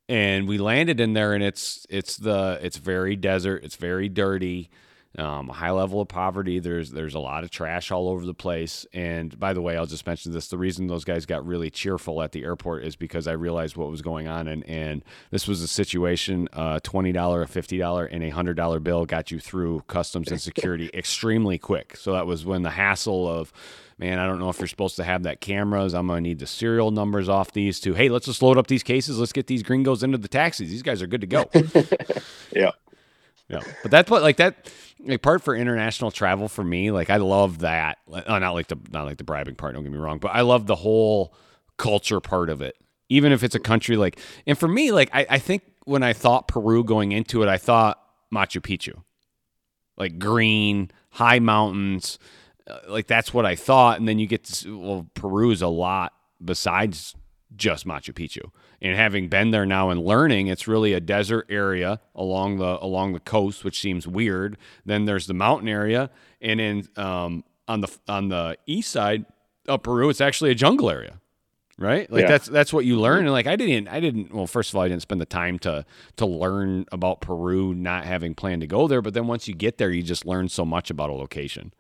[0.08, 4.70] And we landed in there, and it's it's the it's very desert, it's very dirty.
[5.18, 6.60] Um, a high level of poverty.
[6.60, 8.86] There's there's a lot of trash all over the place.
[8.94, 12.22] And by the way, I'll just mention this: the reason those guys got really cheerful
[12.22, 15.62] at the airport is because I realized what was going on, and and this was
[15.62, 19.40] a situation: a twenty dollar, a fifty dollar, and a hundred dollar bill got you
[19.40, 21.98] through customs and security extremely quick.
[21.98, 23.52] So that was when the hassle of
[24.00, 25.96] man, I don't know if you're supposed to have that cameras.
[25.96, 27.96] I'm gonna need the serial numbers off these two.
[27.96, 29.18] Hey, let's just load up these cases.
[29.18, 30.70] Let's get these gringos into the taxis.
[30.70, 31.50] These guys are good to go.
[32.56, 32.72] Yeah.
[33.50, 34.70] Yeah, but that's what like that
[35.00, 36.92] like part for international travel for me.
[36.92, 38.00] Like I love that.
[38.08, 39.74] Oh, not like the not like the bribing part.
[39.76, 41.34] Don't get me wrong, but I love the whole
[41.78, 42.76] culture part of it.
[43.10, 46.12] Even if it's a country like, and for me, like I, I think when I
[46.12, 48.02] thought Peru going into it, I thought
[48.34, 49.02] Machu Picchu,
[49.96, 52.20] like green, high mountains,
[52.68, 53.98] uh, like that's what I thought.
[53.98, 56.12] And then you get to, well, Peru is a lot
[56.44, 57.16] besides
[57.56, 58.52] just Machu Picchu.
[58.82, 63.14] And having been there now and learning, it's really a desert area along the along
[63.14, 64.58] the coast, which seems weird.
[64.86, 66.10] Then there's the mountain area,
[66.42, 69.26] and in um, on the on the east side
[69.68, 71.20] of Peru, it's actually a jungle area,
[71.78, 72.10] right?
[72.12, 72.28] Like Yeah.
[72.28, 73.20] that's that's what you learn.
[73.26, 75.58] And like I didn't I didn't well, first of all, I didn't spend the time
[75.60, 75.86] to
[76.18, 79.02] to learn about Peru, not having planned to go there.
[79.02, 81.74] But then once you get there, you just learn so much about a location.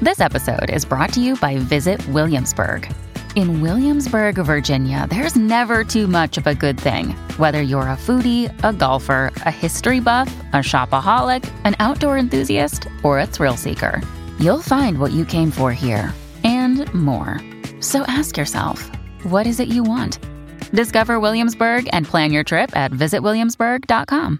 [0.00, 2.92] This episode is brought to you by Visit Williamsburg.
[3.34, 7.16] In Williamsburg, Virginia, there's never too much of a good thing.
[7.36, 13.18] Whether you're a foodie, a golfer, a history buff, a shopaholic, an outdoor enthusiast, or
[13.18, 14.00] a thrill seeker,
[14.38, 16.14] you'll find what you came for here
[16.44, 17.40] and more.
[17.80, 18.88] So ask yourself,
[19.24, 20.20] what is it you want?
[20.72, 24.38] Discover Williamsburg and plan your trip at visitwilliamsburg.com.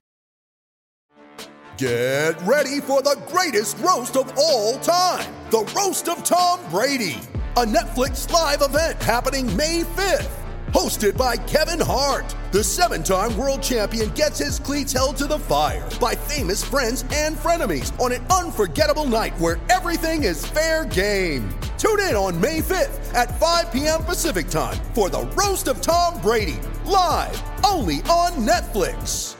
[1.78, 7.16] Get ready for the greatest roast of all time the Roast of Tom Brady,
[7.56, 10.28] a Netflix live event happening May 5th.
[10.72, 15.38] Hosted by Kevin Hart, the seven time world champion gets his cleats held to the
[15.38, 21.48] fire by famous friends and frenemies on an unforgettable night where everything is fair game.
[21.78, 24.02] Tune in on May 5th at 5 p.m.
[24.02, 29.36] Pacific time for the Roast of Tom Brady, live only on Netflix.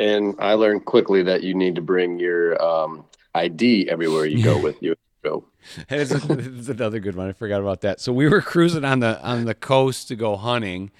[0.00, 3.04] And I learned quickly that you need to bring your um,
[3.36, 4.96] ID everywhere you go with you.
[5.28, 5.44] Go.
[5.88, 7.28] It's, it's another good one.
[7.28, 8.00] I forgot about that.
[8.00, 10.90] So we were cruising on the on the coast to go hunting,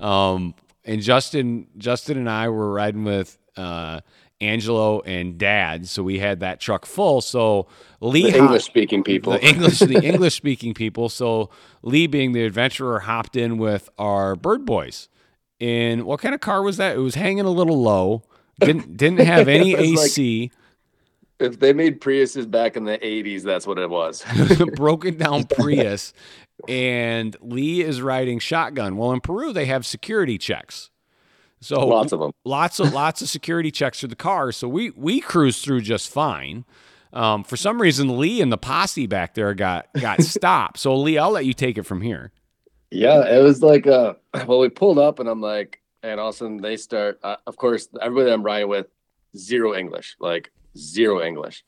[0.00, 0.54] um,
[0.84, 4.00] and Justin Justin and I were riding with uh,
[4.40, 5.88] Angelo and Dad.
[5.88, 7.20] So we had that truck full.
[7.20, 7.66] So
[8.00, 9.34] Lee English speaking people.
[9.34, 11.08] the English the English speaking people.
[11.08, 11.50] So
[11.82, 15.08] Lee, being the adventurer, hopped in with our bird boys.
[15.60, 16.96] And what kind of car was that?
[16.96, 18.22] It was hanging a little low.
[18.60, 20.50] Didn't didn't have any was like- AC.
[21.40, 24.24] If they made Priuses back in the 80s, that's what it was.
[24.76, 26.12] broken down Prius,
[26.68, 28.96] and Lee is riding shotgun.
[28.96, 30.90] Well, in Peru they have security checks,
[31.60, 32.32] so Lots of them.
[32.44, 34.56] lots of lots of security checks for the cars.
[34.56, 36.64] So we we cruised through just fine.
[37.12, 40.78] Um, for some reason, Lee and the posse back there got got stopped.
[40.78, 42.32] So Lee, I'll let you take it from here.
[42.90, 44.14] Yeah, it was like, uh,
[44.46, 47.36] well, we pulled up and I'm like, and all of a sudden they start, uh,
[47.46, 48.86] of course, everybody I'm riding with,
[49.36, 51.64] zero English, like zero English.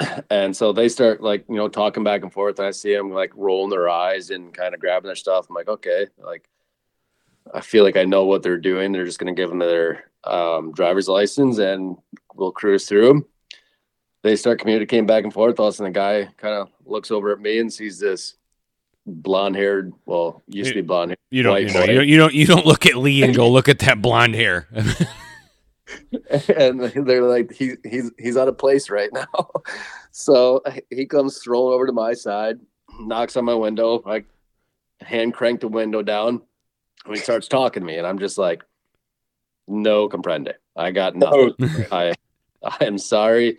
[0.30, 2.58] And so they start like, you know, talking back and forth.
[2.58, 5.46] And I see them like rolling their eyes and kind of grabbing their stuff.
[5.48, 6.48] I'm like, okay, like,
[7.54, 8.90] I feel like I know what they're doing.
[8.90, 11.96] They're just going to give them their um, driver's license and
[12.34, 13.26] we'll cruise through them.
[14.22, 15.60] They start communicating back and forth.
[15.60, 18.36] All of a sudden, the guy kind of looks over at me and sees this
[19.06, 21.16] blonde haired, well, used to be blonde hair.
[21.30, 23.50] You don't, you, know, you don't you don't you don't look at Lee and go
[23.50, 24.66] look at that blonde hair.
[26.56, 29.50] and they're like he, he's he's out of place right now.
[30.16, 32.60] So he comes strolling over to my side
[33.00, 34.22] knocks on my window i
[35.00, 36.40] hand crank the window down
[37.04, 38.62] and he starts talking to me and i'm just like
[39.66, 40.52] no comprende.
[40.76, 41.54] I got nothing.
[41.90, 42.14] I
[42.62, 43.58] i am sorry.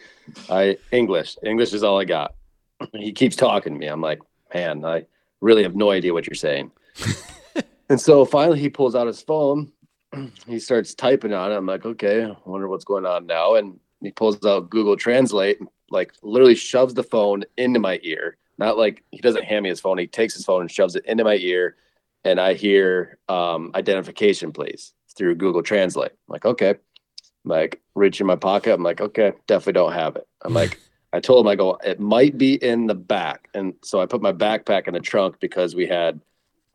[0.49, 2.35] I english english is all i got.
[2.93, 3.87] He keeps talking to me.
[3.87, 4.19] I'm like
[4.53, 5.05] man i
[5.41, 6.71] really have no idea what you're saying.
[7.89, 9.71] And so finally he pulls out his phone
[10.47, 11.55] he starts typing on it.
[11.55, 13.55] I'm like, okay, I wonder what's going on now.
[13.55, 18.37] And he pulls out Google Translate, and, like literally shoves the phone into my ear.
[18.57, 19.97] Not like he doesn't hand me his phone.
[19.97, 21.75] He takes his phone and shoves it into my ear.
[22.23, 26.11] And I hear um, identification, please, through Google Translate.
[26.11, 26.69] I'm like, okay.
[26.69, 28.73] I'm like, reach in my pocket.
[28.73, 30.27] I'm like, okay, definitely don't have it.
[30.43, 30.79] I'm like,
[31.13, 33.47] I told him, I go, it might be in the back.
[33.53, 36.19] And so I put my backpack in the trunk because we had,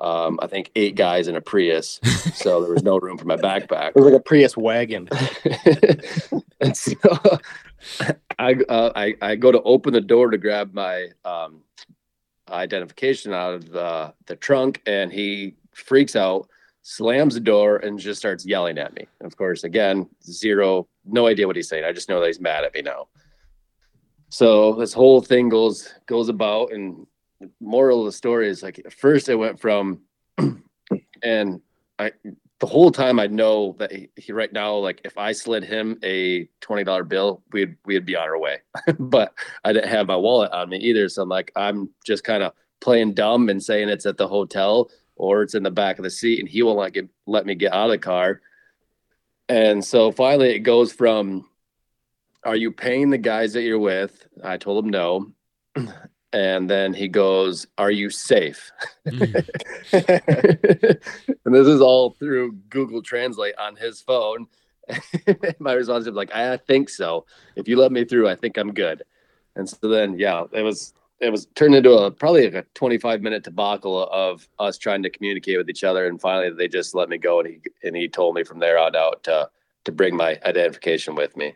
[0.01, 2.01] um, I think, eight guys in a Prius.
[2.34, 3.90] So there was no room for my backpack.
[3.90, 5.09] It was like a Prius wagon.
[6.61, 6.94] and so
[8.38, 11.62] I, uh, I I go to open the door to grab my um,
[12.48, 16.48] identification out of the the trunk, and he freaks out,
[16.82, 19.07] slams the door, and just starts yelling at me.
[19.20, 21.84] And of course, again, zero, no idea what he's saying.
[21.84, 23.09] I just know that he's mad at me now.
[24.30, 27.07] So this whole thing goes goes about, and
[27.61, 30.01] moral of the story is like at first it went from,
[31.22, 31.61] and
[31.99, 32.12] I
[32.61, 35.99] the whole time I know that he, he right now, like if I slid him
[36.05, 38.59] a twenty dollar bill, we'd we'd be on our way.
[38.99, 39.32] but
[39.64, 42.53] I didn't have my wallet on me either, so I'm like I'm just kind of
[42.80, 46.11] playing dumb and saying it's at the hotel or it's in the back of the
[46.11, 48.43] seat, and he won't get let me get out of the car.
[49.49, 51.49] And so finally, it goes from,
[52.45, 55.32] "Are you paying the guys that you're with?" I told him no.
[56.33, 58.70] And then he goes, Are you safe?
[59.07, 59.49] Mm.
[61.45, 64.47] and this is all through Google Translate on his phone.
[65.59, 67.26] My response is like, I think so.
[67.57, 69.03] If you let me through, I think I'm good.
[69.57, 73.20] And so then, yeah, it was it was turned into a probably like a 25
[73.20, 76.07] minute debacle of us trying to communicate with each other.
[76.07, 78.78] And finally, they just let me go, and he and he told me from there
[78.78, 79.51] on out to
[79.85, 81.55] to bring my identification with me.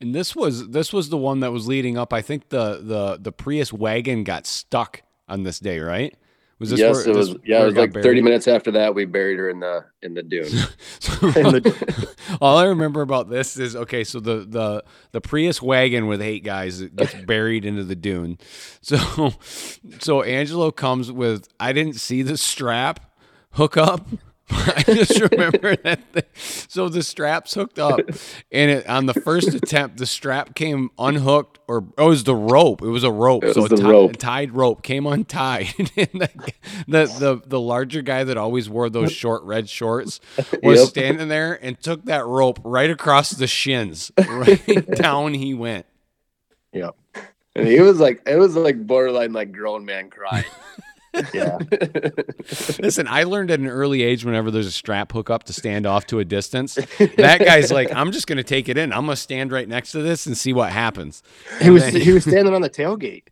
[0.00, 2.12] And this was this was the one that was leading up.
[2.12, 6.16] I think the the the Prius wagon got stuck on this day, right?
[6.58, 7.36] Was this yes, where- it was.
[7.44, 10.24] Yeah, it was like 30 minutes after that we buried her in the in the
[10.24, 10.48] dune.
[12.40, 14.02] All I remember about this is okay.
[14.02, 18.38] So the the the Prius wagon with eight guys gets buried into the dune.
[18.82, 19.32] So
[20.00, 21.48] so Angelo comes with.
[21.60, 23.08] I didn't see the strap
[23.52, 24.06] hook up.
[24.50, 26.00] I just remember that.
[26.12, 26.24] The,
[26.68, 28.00] so the strap's hooked up,
[28.50, 32.34] and it, on the first attempt, the strap came unhooked, or oh, it was the
[32.34, 32.82] rope.
[32.82, 33.44] It was a rope.
[33.44, 34.16] It so was a ti- rope.
[34.16, 35.68] tied rope came untied.
[35.78, 36.30] and the,
[36.88, 40.20] the the the larger guy that always wore those short red shorts
[40.62, 40.88] was Yep.
[40.88, 44.10] standing there and took that rope right across the shins.
[44.18, 45.86] Right down he went.
[46.72, 46.90] yeah.
[47.56, 50.44] And he was like it was like borderline like grown man crying.
[51.34, 51.58] Yeah.
[52.80, 56.06] Listen, I learned at an early age whenever there's a strap hookup to stand off
[56.08, 56.74] to a distance.
[56.74, 58.92] That guy's like, I'm just gonna take it in.
[58.92, 61.22] I'm gonna stand right next to this and see what happens.
[61.60, 63.24] He was he was standing on the tailgate.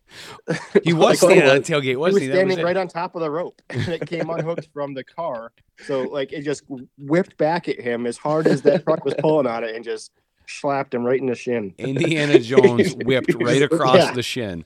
[0.83, 2.27] He was Like, standing on the tailgate, He was wasn't he?
[2.27, 2.63] That was standing it.
[2.63, 5.51] right on top of the rope, and it came unhooked from the car.
[5.85, 6.63] So like it just
[6.97, 10.11] whipped back at him as hard as that truck was pulling on it, and just
[10.47, 11.73] slapped him right in the shin.
[11.77, 14.11] Indiana Jones whipped right across Yeah.
[14.13, 14.65] the shin.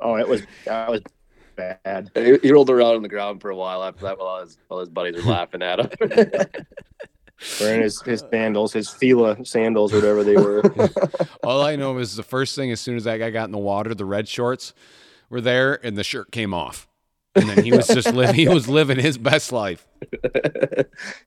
[0.00, 1.02] Oh, it was that was
[1.56, 2.10] bad.
[2.14, 4.80] he, he rolled around on the ground for a while after that while his while
[4.80, 5.90] his buddies were laughing at him.
[7.60, 10.62] Wearing his his sandals, his Fila sandals, or whatever they were.
[11.42, 13.58] All I know is the first thing as soon as that guy got in the
[13.58, 14.72] water, the red shorts
[15.28, 16.88] were there and the shirt came off.
[17.36, 19.86] And then he was just living he was living his best life.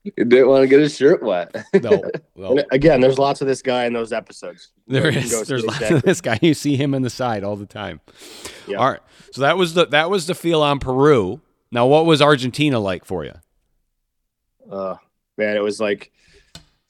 [0.04, 1.54] he didn't want to get his shirt wet.
[1.74, 2.02] No,
[2.36, 2.62] no.
[2.70, 4.72] Again, there's lots of this guy in those episodes.
[4.86, 5.48] There You can go is.
[5.48, 6.38] There's lots of this guy.
[6.42, 8.00] You see him in the side all the time.
[8.66, 8.78] Yeah.
[8.78, 9.00] All right.
[9.32, 11.40] So that was the that was the feel on Peru.
[11.72, 13.34] Now, what was Argentina like for you?
[14.70, 14.96] Uh,
[15.38, 16.10] man, it was like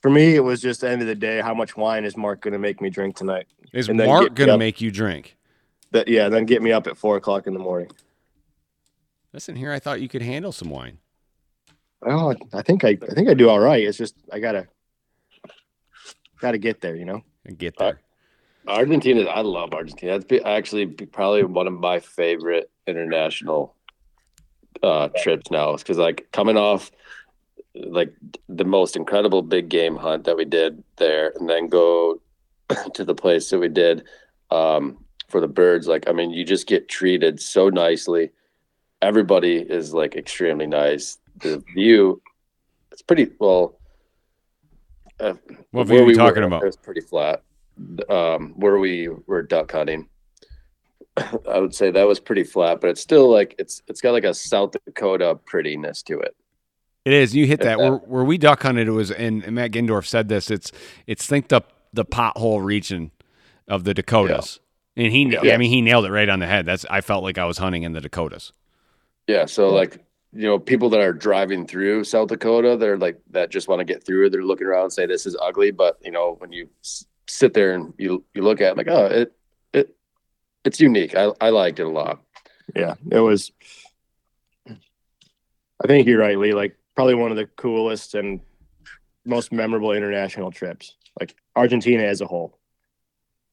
[0.01, 1.41] for me, it was just the end of the day.
[1.41, 3.47] How much wine is Mark going to make me drink tonight?
[3.73, 5.37] Is Mark gonna make you drink?
[5.91, 7.89] That yeah, then get me up at four o'clock in the morning.
[9.33, 10.97] Listen here, I thought you could handle some wine.
[12.05, 13.83] Oh, I think I, I think I do all right.
[13.83, 14.67] It's just I gotta,
[16.39, 16.95] gotta get there.
[16.95, 17.21] You know.
[17.45, 18.01] And get Uh, there.
[18.67, 20.11] Argentina, I love Argentina.
[20.13, 23.75] That's be, actually be probably one of my favorite international
[24.83, 25.75] uh, trips now.
[25.75, 26.91] Because like coming off
[27.73, 28.13] like
[28.49, 32.21] the most incredible big game hunt that we did there, and then go
[32.93, 34.03] to the place that we did
[34.49, 35.87] um, for the birds.
[35.87, 38.31] Like I mean, you just get treated so nicely.
[39.01, 41.17] Everybody is like extremely nice.
[41.39, 42.21] The view,
[42.91, 43.77] it's pretty well.
[45.19, 45.33] Uh,
[45.71, 46.63] What view are we talking were, about?
[46.63, 47.43] It was pretty flat.
[48.09, 50.07] Um, where we were duck hunting,
[51.49, 54.23] I would say that was pretty flat, but it's still like it's it's got like
[54.23, 56.35] a South Dakota prettiness to it.
[57.05, 57.35] It is.
[57.35, 57.79] You hit that.
[57.79, 57.89] Yeah.
[57.89, 60.51] Where, where we duck hunted, it was, and, and Matt Gindorf said this.
[60.51, 60.71] It's
[61.07, 63.11] it's think up the pothole region
[63.67, 64.59] of the Dakotas,
[64.95, 65.25] and he.
[65.25, 65.53] Yeah.
[65.53, 66.65] I mean, he nailed it right on the head.
[66.65, 66.85] That's.
[66.89, 68.53] I felt like I was hunting in the Dakotas.
[69.27, 70.03] Yeah, so like
[70.33, 73.85] you know, people that are driving through South Dakota, they're like that just want to
[73.85, 74.29] get through.
[74.29, 77.53] They're looking around and say this is ugly, but you know, when you s- sit
[77.53, 79.33] there and you you look at it like, oh, it
[79.73, 79.95] it
[80.63, 81.15] it's unique.
[81.15, 82.21] I I liked it a lot.
[82.75, 83.51] Yeah, it was.
[85.83, 86.53] I think you're right, Lee.
[86.53, 88.39] Like probably one of the coolest and
[89.25, 92.57] most memorable international trips, like Argentina as a whole.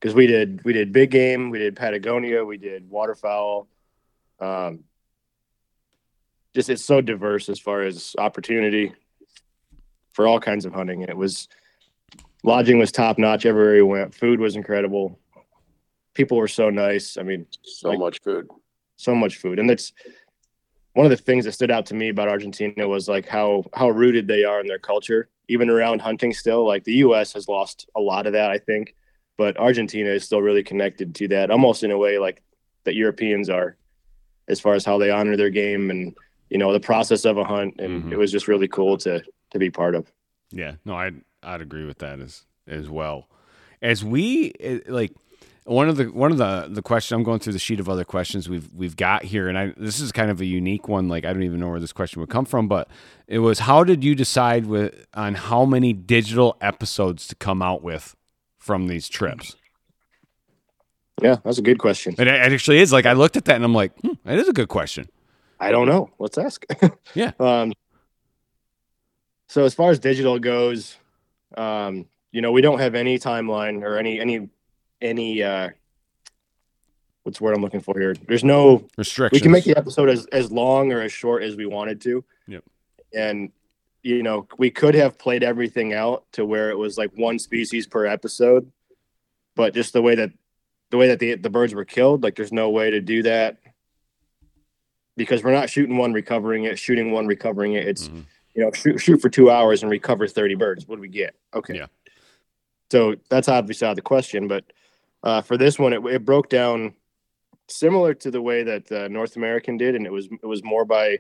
[0.01, 3.69] Because we did we did big game, we did Patagonia, we did waterfowl.
[4.39, 4.85] Um,
[6.55, 8.93] just it's so diverse as far as opportunity
[10.13, 11.03] for all kinds of hunting.
[11.03, 11.49] It was
[12.43, 14.15] lodging was top notch everywhere we went.
[14.15, 15.19] Food was incredible.
[16.15, 17.17] People were so nice.
[17.17, 18.49] I mean, So Like- much food.
[18.97, 19.93] so much food and that's
[20.95, 23.89] one of the things that stood out to me about argentina was like how how
[23.89, 27.89] rooted they are in their culture even around hunting still like the us has lost
[27.95, 28.97] a lot of that i think
[29.37, 32.43] but argentina is still really connected to that almost in a way like
[32.83, 33.77] that europeans are
[34.49, 36.17] as far as how they honor their game and
[36.51, 38.13] you know the process of a hunt and Mhm.
[38.13, 39.23] it was just really cool to
[39.53, 40.11] to be part of
[40.51, 43.29] Yeah, no, I'd I'd agree with that as as well.
[43.83, 45.13] As we eh, like
[45.65, 48.05] one of the one of the the questions I'm going through the sheet of other
[48.05, 51.09] questions we've we've got here, and I this is kind of a unique one.
[51.09, 52.89] Like I don't even know where this question would come from, but
[53.27, 57.83] it was how did you decide with on how many digital episodes to come out
[57.83, 58.17] with
[58.59, 59.55] from these trips?
[61.23, 63.65] yeah that's a good question it it actually is like I looked at that and
[63.65, 65.09] I'm like, hmm, that is a good question.
[65.61, 66.11] I don't know.
[66.19, 66.65] Let's ask.
[67.15, 67.33] Yeah.
[67.41, 67.73] Um,
[69.49, 70.99] so as far as digital goes,
[71.57, 74.51] um, you know, we don't have any timeline or any any
[75.01, 75.71] any uh
[77.23, 78.15] what's the word I'm looking for here?
[78.27, 79.41] There's no Restrictions.
[79.41, 82.25] we can make the episode as, as long or as short as we wanted to.
[82.47, 82.65] Yep.
[83.15, 83.53] And
[84.03, 87.87] you know, we could have played everything out to where it was like one species
[87.87, 88.71] per episode,
[89.57, 90.31] but just the way that
[90.91, 93.59] the way that the the birds were killed, like there's no way to do that
[95.19, 97.87] because we're not shooting one, recovering it, shooting one, recovering it.
[97.87, 98.21] It's mm-hmm.
[98.55, 100.89] you know shoot shoot for two hours and recover thirty birds.
[100.89, 101.35] What do we get?
[101.53, 101.77] Okay.
[101.77, 101.87] Yeah.
[102.91, 104.65] So that's obviously out of the question, but
[105.23, 106.95] uh, for this one, it, it broke down
[107.69, 110.85] similar to the way that uh, North American did, and it was it was more
[110.85, 111.19] by.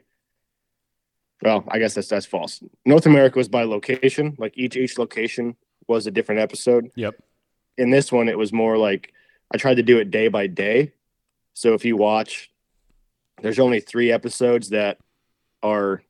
[1.43, 2.63] Well, I guess that's that's false.
[2.87, 4.35] North America was by location.
[4.39, 6.91] Like each each location was a different episode.
[6.97, 7.15] Yep.
[7.77, 9.13] In this one, it was more like
[9.53, 10.93] I tried to do it day by day.
[11.55, 12.51] So if you watch,
[13.43, 14.99] there's only three episodes that
[15.63, 16.03] are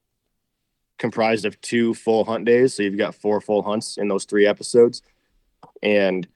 [0.98, 2.74] comprised of two full hunt days.
[2.74, 5.02] So you've got four full hunts in those three episodes.
[5.82, 6.26] And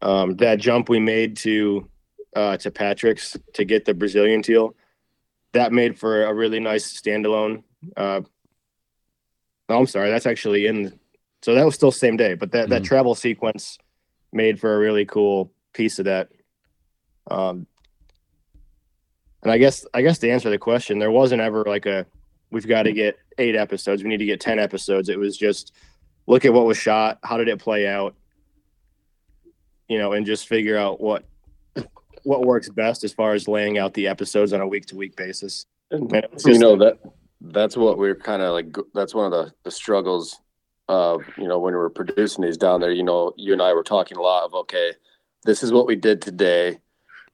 [0.00, 1.88] um, that jump we made to
[2.36, 4.76] uh, to Patrick's to get the Brazilian teal,
[5.52, 7.64] that made for a really nice standalone.
[7.96, 8.20] Uh,
[9.68, 10.98] oh, I'm sorry, that's actually in.
[11.42, 13.78] So that was still same day, but that mm that travel sequence
[14.32, 16.30] made for a really cool piece of that.
[17.30, 17.66] Um,
[19.48, 22.04] and I guess I guess to answer the question, there wasn't ever like a
[22.50, 25.08] we've got to get eight episodes, we need to get ten episodes.
[25.08, 25.72] It was just
[26.26, 28.14] look at what was shot, how did it play out,
[29.88, 31.24] you know, and just figure out what
[32.24, 35.16] what works best as far as laying out the episodes on a week to week
[35.16, 35.64] basis.
[35.90, 36.12] And,
[36.44, 36.98] you know that
[37.40, 38.76] that's what we're kind of like.
[38.92, 40.38] That's one of the the struggles
[40.90, 42.92] of you know when we were producing these down there.
[42.92, 44.92] You know, you and I were talking a lot of okay,
[45.44, 46.80] this is what we did today.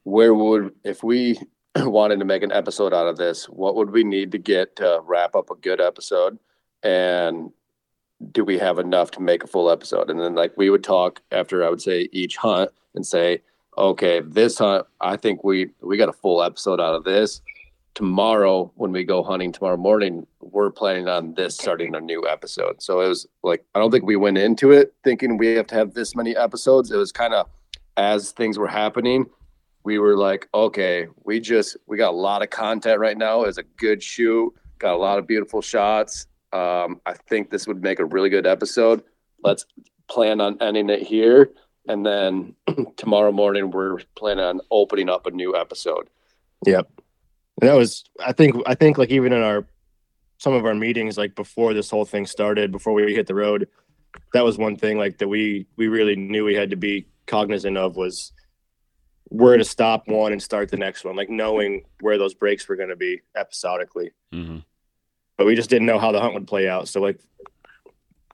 [0.04, 1.40] Where would if we
[1.77, 5.01] wanted to make an episode out of this, what would we need to get to
[5.05, 6.39] wrap up a good episode?
[6.83, 7.51] And
[8.33, 10.11] do we have enough to make a full episode?
[10.11, 13.43] And then like we would talk after I would say each hunt and say,
[13.77, 17.41] okay, this hunt, I think we we got a full episode out of this.
[17.95, 22.83] Tomorrow, when we go hunting tomorrow morning, we're planning on this starting a new episode.
[22.83, 25.75] So it was like I don't think we went into it thinking we have to
[25.75, 26.91] have this many episodes.
[26.91, 27.49] It was kind of
[27.97, 29.27] as things were happening,
[29.85, 33.43] we were like, okay, we just we got a lot of content right now.
[33.43, 37.82] It's a good shoot, got a lot of beautiful shots um, I think this would
[37.82, 39.03] make a really good episode.
[39.43, 39.66] Let's
[40.09, 41.51] plan on ending it here.
[41.89, 42.55] And then
[42.97, 46.09] tomorrow morning, we're planning on opening up a new episode.
[46.64, 46.89] Yep.
[47.61, 49.66] And that was, I think, I think like even in our,
[50.39, 53.68] some of our meetings, like before this whole thing started, before we hit the road,
[54.32, 57.76] that was one thing like that we, we really knew we had to be cognizant
[57.76, 58.32] of was
[59.29, 62.77] where to stop one and start the next one, like knowing where those breaks were
[62.77, 64.12] going to be episodically.
[64.33, 64.59] Mm-hmm
[65.37, 66.89] but we just didn't know how the hunt would play out.
[66.89, 67.20] So like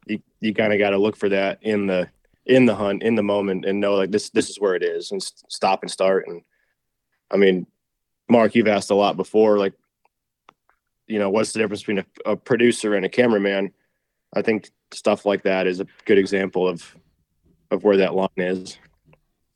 [0.07, 2.09] you you kind of got to look for that in the
[2.47, 5.12] in the hunt in the moment and know like this this is where it is
[5.12, 6.43] and stop and start and
[7.30, 7.66] I mean
[8.28, 9.74] Mark you've asked a lot before like
[11.07, 13.72] you know what's the difference between a, a producer and a cameraman
[14.34, 16.97] I think stuff like that is a good example of
[17.70, 18.78] of where that line is.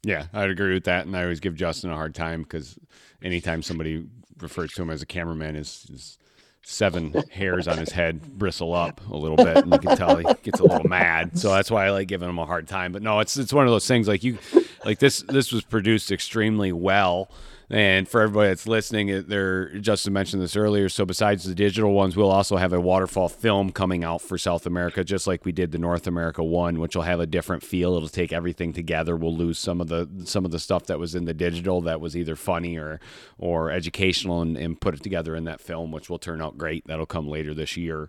[0.05, 2.78] Yeah, I'd agree with that, and I always give Justin a hard time because
[3.22, 4.07] anytime somebody
[4.38, 6.18] refers to him as a cameraman is, is
[6.62, 10.24] seven hairs on his head bristle up a little bit, and you can tell he
[10.42, 11.38] gets a little mad.
[11.38, 12.92] So that's why I like giving him a hard time.
[12.92, 14.38] But no, it's it's one of those things like you,
[14.84, 17.30] like this this was produced extremely well.
[17.74, 20.88] And for everybody that's listening, there Justin mentioned this earlier.
[20.88, 24.64] So besides the digital ones, we'll also have a waterfowl film coming out for South
[24.64, 27.96] America, just like we did the North America one, which will have a different feel.
[27.96, 29.16] It'll take everything together.
[29.16, 32.00] We'll lose some of the some of the stuff that was in the digital that
[32.00, 33.00] was either funny or
[33.38, 36.86] or educational, and, and put it together in that film, which will turn out great.
[36.86, 38.08] That'll come later this year.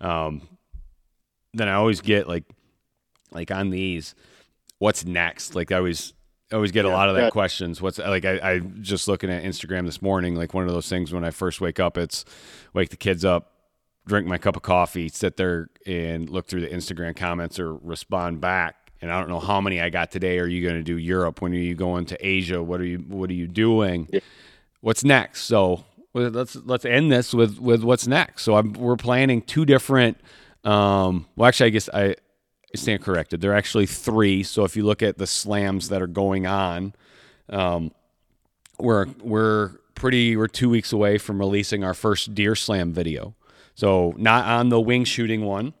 [0.00, 0.48] Um,
[1.54, 2.42] then I always get like
[3.30, 4.16] like on these,
[4.80, 5.54] what's next?
[5.54, 6.12] Like I always
[6.52, 7.30] I always get yeah, a lot of that yeah.
[7.30, 7.82] questions.
[7.82, 11.12] What's like I, I just looking at Instagram this morning, like one of those things
[11.12, 12.24] when I first wake up, it's
[12.72, 13.52] wake the kids up,
[14.06, 18.40] drink my cup of coffee, sit there and look through the Instagram comments or respond
[18.40, 18.92] back.
[19.02, 20.38] And I don't know how many I got today.
[20.38, 21.42] Are you going to do Europe?
[21.42, 22.62] When are you going to Asia?
[22.62, 24.08] What are you What are you doing?
[24.12, 24.20] Yeah.
[24.80, 25.42] What's next?
[25.42, 25.84] So
[26.14, 28.42] let's let's end this with with what's next.
[28.44, 30.18] So I'm, we're planning two different.
[30.64, 32.14] Um, well, actually, I guess I
[32.74, 33.40] stand corrected.
[33.40, 34.42] There are actually three.
[34.42, 36.94] So if you look at the slams that are going on,
[37.48, 37.92] um,
[38.78, 43.34] we're we're pretty we're two weeks away from releasing our first deer slam video.
[43.74, 45.74] So not on the wing shooting one,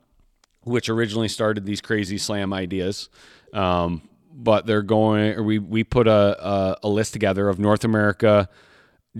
[0.62, 3.08] which originally started these crazy slam ideas.
[3.52, 5.44] Um, but they're going.
[5.44, 8.48] we we put a, a, a list together of North America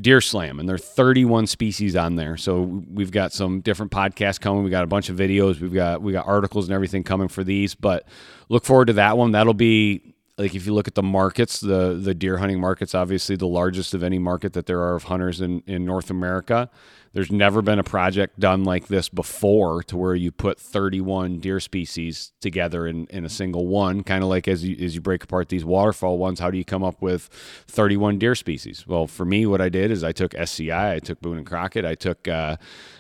[0.01, 2.37] Deer Slam, and there are 31 species on there.
[2.37, 4.63] So we've got some different podcasts coming.
[4.63, 5.61] We've got a bunch of videos.
[5.61, 7.75] We've got we got articles and everything coming for these.
[7.75, 8.07] But
[8.49, 9.33] look forward to that one.
[9.33, 13.37] That'll be like if you look at the markets, the the deer hunting market's obviously
[13.37, 16.71] the largest of any market that there are of hunters in in North America.
[17.17, 21.61] There's never been a project done like this before to where you put 31 deer
[21.61, 24.03] species together in, in a single one.
[24.03, 26.65] Kind of like as you, as you break apart these waterfowl ones, how do you
[26.65, 27.31] come up with
[27.69, 28.87] 31 deer species?
[28.87, 31.87] Well, for me, what I did is I took SCI, I took Boone and Crockett,
[31.87, 32.59] I took uh,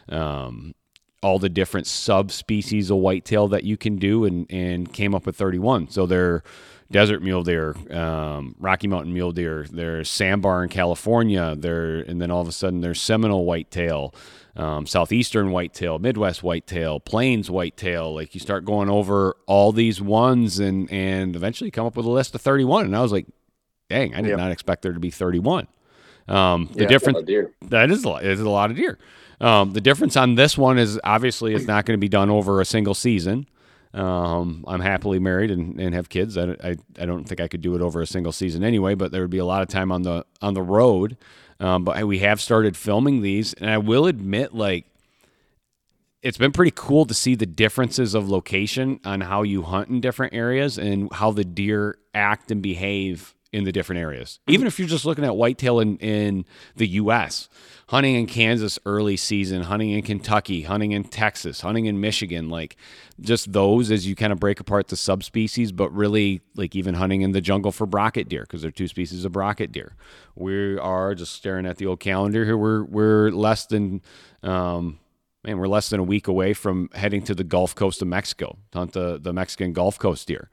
[0.09, 0.75] um,
[1.23, 5.37] all the different subspecies of whitetail that you can do and, and came up with
[5.37, 5.91] 31.
[5.91, 6.43] So they're
[6.91, 12.31] desert mule deer, um, Rocky Mountain mule deer, there's sandbar in California, there, and then
[12.31, 14.15] all of a sudden there's Seminole whitetail,
[14.57, 18.15] um, southeastern whitetail, Midwest whitetail, plains whitetail.
[18.15, 22.11] Like you start going over all these ones, and and eventually come up with a
[22.11, 22.87] list of 31.
[22.87, 23.27] And I was like,
[23.91, 24.39] dang, I did Yep.
[24.39, 25.67] not expect there to be 31.
[26.29, 27.19] Um, the Yeah, difference
[27.69, 28.25] that is a lot.
[28.25, 28.99] It's a lot of deer.
[29.41, 32.61] Um, the difference on this one is obviously it's not going to be done over
[32.61, 33.47] a single season.
[33.97, 36.37] Um, I'm happily married and, and have kids.
[36.37, 39.11] I, I, I don't think I could do it over a single season anyway, but
[39.11, 41.17] there would be a lot of time on the on the road.
[41.59, 44.85] Um, but we have started filming these, and I will admit, like,
[46.23, 50.01] it's been pretty cool to see the differences of location on how you hunt in
[50.01, 54.39] different areas and how the deer act and behave in the different areas.
[54.47, 56.45] Even if you're just looking at whitetail in, in
[56.77, 57.49] the US,
[57.89, 62.77] hunting in Kansas early season, hunting in Kentucky, hunting in Texas, hunting in Michigan, like
[63.19, 67.23] just those as you kind of break apart the subspecies, but really like even hunting
[67.23, 69.97] in the jungle for brocket deer because they're two species of brocket deer.
[70.35, 72.59] We are just staring at the old calendar here.
[72.59, 74.03] We're we're less than
[74.43, 74.99] um,
[75.45, 78.59] man, we're less than a week away from heading to the Gulf Coast of Mexico
[78.73, 80.51] to hunt the, the Mexican Gulf Coast deer.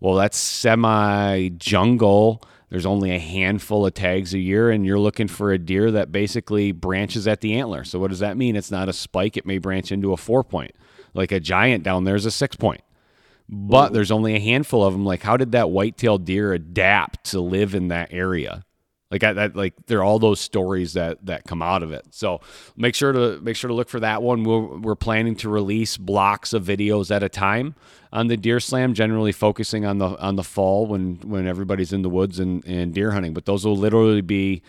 [0.00, 2.42] Well, that's semi jungle.
[2.68, 6.10] There's only a handful of tags a year, and you're looking for a deer that
[6.10, 7.84] basically branches at the antler.
[7.84, 8.56] So, what does that mean?
[8.56, 10.72] It's not a spike, it may branch into a four point.
[11.14, 12.82] Like a giant down there is a six point.
[13.48, 15.04] But there's only a handful of them.
[15.04, 18.64] Like, how did that white-tailed deer adapt to live in that area?
[19.10, 22.06] Like I, that, like there are all those stories that that come out of it.
[22.10, 22.40] So
[22.76, 24.42] make sure to make sure to look for that one.
[24.42, 27.76] We're, we're planning to release blocks of videos at a time
[28.12, 32.02] on the Deer Slam, generally focusing on the on the fall when when everybody's in
[32.02, 33.32] the woods and, and deer hunting.
[33.32, 34.62] But those will literally be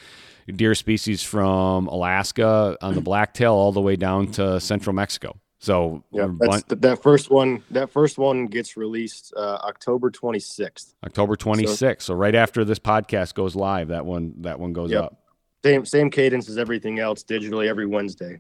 [0.47, 5.35] deer species from Alaska on the blacktail all the way down to central Mexico.
[5.60, 6.28] So Yeah,
[6.68, 7.64] that first one.
[7.72, 10.93] That first one gets released uh, October 26th.
[11.03, 12.01] October 26th.
[12.03, 15.03] So, right after this podcast goes live, that one that one goes Yep.
[15.03, 15.24] up.
[15.66, 18.39] Same same cadence as everything else digitally every Wednesday.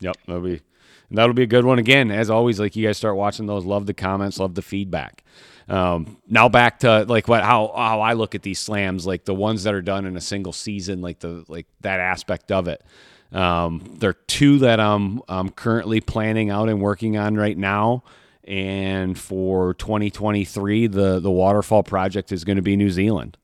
[0.00, 0.60] Yep, that'll be
[1.08, 2.10] and that'll be a good one again.
[2.10, 5.24] As always, like you guys start watching those, love the comments, love the feedback.
[5.66, 9.34] Um, now back to like what how how I look at these slams, like the
[9.34, 12.82] ones that are done in a single season, like the like that aspect of it.
[13.34, 18.04] Um, there are two that I'm I'm currently planning out and working on right now.
[18.44, 23.36] And for 2023, the the waterfowl project is going to be New Zealand.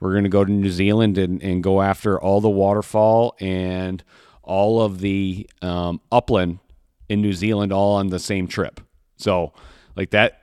[0.00, 4.04] We're going to go to New Zealand and, and go after all the waterfowl and
[4.42, 6.60] all of the um, upland
[7.08, 8.80] in New Zealand all on the same trip.
[9.16, 9.52] So
[9.96, 10.42] like that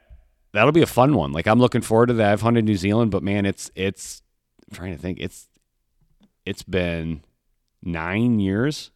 [0.51, 1.31] that'll be a fun one.
[1.31, 2.31] Like I'm looking forward to that.
[2.31, 4.23] I've hunted New Zealand, but man, it's it's
[4.67, 5.19] I'm trying to think.
[5.19, 5.47] It's
[6.43, 7.21] it's been
[7.83, 8.91] nine years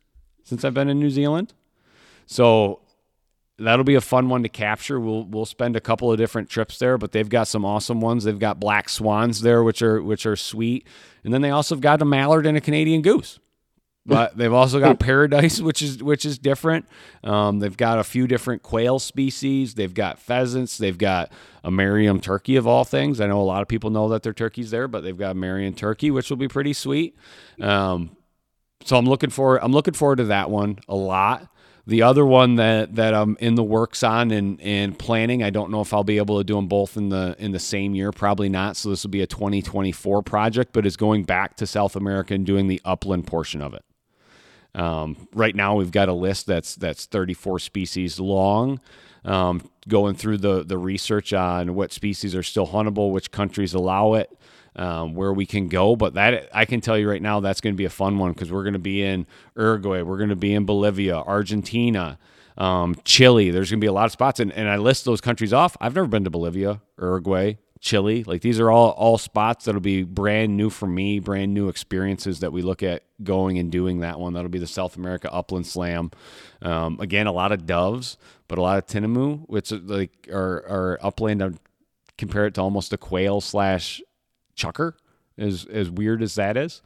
[0.49, 1.53] since I've been in New Zealand.
[2.25, 2.81] So
[3.59, 4.99] that'll be a fun one to capture.
[4.99, 8.23] We'll we'll spend a couple of different trips there, but they've got some awesome ones.
[8.23, 10.87] They've got black swans there, which are which are sweet,
[11.23, 13.39] and then they also have got a mallard and a Canadian goose.
[14.05, 16.87] But they've also got paradise, which is which is different.
[17.23, 19.75] Um, they've got a few different quail species.
[19.75, 20.79] They've got pheasants.
[20.79, 21.31] They've got
[21.63, 23.21] a Merriam turkey of all things.
[23.21, 25.35] I know a lot of people know that their turkeys there, but they've got a
[25.35, 27.15] Merriam turkey, which will be pretty sweet.
[27.61, 28.15] Um,
[28.83, 29.59] so I'm looking forward.
[29.61, 31.47] I'm looking forward to that one a lot.
[31.85, 35.71] The other one that that I'm in the works on and and planning, I don't
[35.71, 38.11] know if I'll be able to do them both in the in the same year.
[38.11, 38.77] Probably not.
[38.77, 42.45] So this will be a 2024 project, but is going back to South America and
[42.45, 43.83] doing the upland portion of it.
[44.75, 48.79] Um, right now, we've got a list that's that's 34 species long.
[49.25, 54.13] Um, going through the the research on what species are still huntable, which countries allow
[54.13, 54.29] it,
[54.75, 55.95] um, where we can go.
[55.95, 58.33] But that I can tell you right now, that's going to be a fun one
[58.33, 62.17] because we're going to be in Uruguay, we're going to be in Bolivia, Argentina,
[62.57, 63.51] um, Chile.
[63.51, 65.75] There's going to be a lot of spots, and, and I list those countries off.
[65.79, 68.23] I've never been to Bolivia, Uruguay, Chile.
[68.23, 72.41] Like these are all all spots that'll be brand new for me, brand new experiences
[72.41, 74.33] that we look at going and doing that one.
[74.33, 76.11] That'll be the South America Upland Slam.
[76.61, 78.17] Um, again, a lot of doves,
[78.47, 81.59] but a lot of tinamou, which like are, are upland.
[82.17, 84.01] Compare it to almost a quail slash
[84.59, 84.93] chukar,
[85.37, 86.81] as as weird as that is.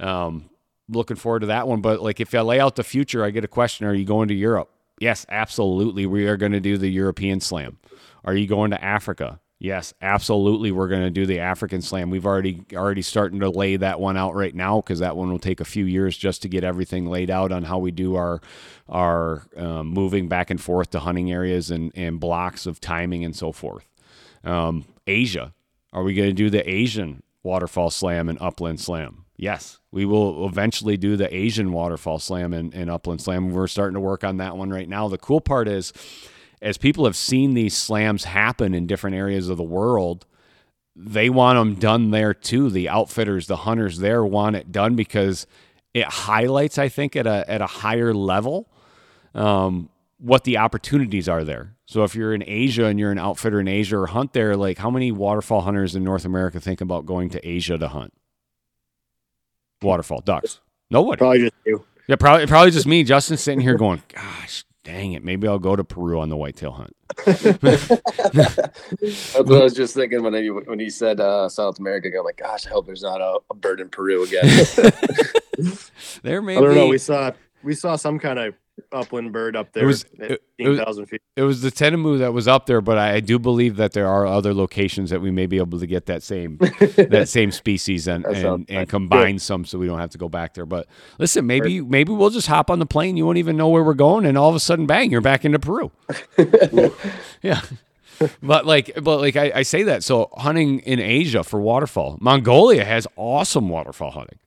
[0.00, 0.50] Um,
[0.88, 1.80] looking forward to that one.
[1.80, 4.28] But like if I lay out the future, I get a question: Are you going
[4.28, 4.70] to Europe?
[5.00, 6.06] Yes, absolutely.
[6.06, 7.78] We are going to do the European Slam.
[8.24, 9.40] Are you going to Africa?
[9.60, 10.70] Yes, absolutely.
[10.70, 12.10] We're going to do the African Slam.
[12.10, 15.40] We've already already starting to lay that one out right now because that one will
[15.40, 18.40] take a few years just to get everything laid out on how we do our
[18.88, 23.34] our um, moving back and forth to hunting areas and and blocks of timing and
[23.34, 23.84] so forth.
[24.44, 25.52] Um, Asia,
[25.92, 29.24] are we going to do the Asian waterfowl slam and upland slam?
[29.36, 33.52] Yes, we will eventually do the Asian waterfowl slam and, and upland slam.
[33.52, 35.08] We're starting to work on that one right now.
[35.08, 35.92] The cool part is
[36.60, 40.26] as people have seen these slams happen in different areas of the world,
[40.96, 42.70] they want them done there too.
[42.70, 45.46] The outfitters, the hunters there want it done because
[45.94, 48.68] it highlights, I think, at a at a higher level,
[49.34, 49.88] um,
[50.18, 51.76] what the opportunities are there.
[51.86, 54.78] So if you're in Asia and you're an outfitter in Asia or hunt there, like
[54.78, 58.12] how many waterfowl hunters in North America think about going to Asia to hunt
[59.80, 60.60] waterfowl ducks?
[60.90, 61.18] Nobody.
[61.18, 61.84] Probably just you.
[62.08, 63.04] Yeah, probably probably just me.
[63.04, 66.72] Justin sitting here going, "Gosh, dang it, maybe I'll go to Peru on the whitetail
[66.72, 67.88] hunt." That's
[69.34, 72.10] what I was just thinking when he when he said uh, South America.
[72.18, 74.44] I'm like, gosh, I hope there's not a, a bird in Peru again.
[76.22, 76.76] there may I don't be.
[76.76, 76.86] know.
[76.88, 78.54] We saw we saw some kind of
[78.92, 81.22] upland bird up there was- at it- it was- 15,000 feet.
[81.36, 84.06] It was the Tinamou that was up there, but I, I do believe that there
[84.08, 86.56] are other locations that we may be able to get that same
[86.96, 88.36] that same species and sounds
[88.68, 90.66] and, and combine some, so we don't have to go back there.
[90.66, 90.86] But
[91.18, 93.16] listen, maybe maybe we'll just hop on the plane.
[93.16, 95.44] You won't even know where we're going, and all of a sudden, bang, you're back
[95.44, 95.90] into Peru.
[97.42, 97.60] yeah.
[98.42, 100.02] But like, but like I, I say that.
[100.02, 104.38] So hunting in Asia for waterfowl, Mongolia has awesome waterfowl hunting.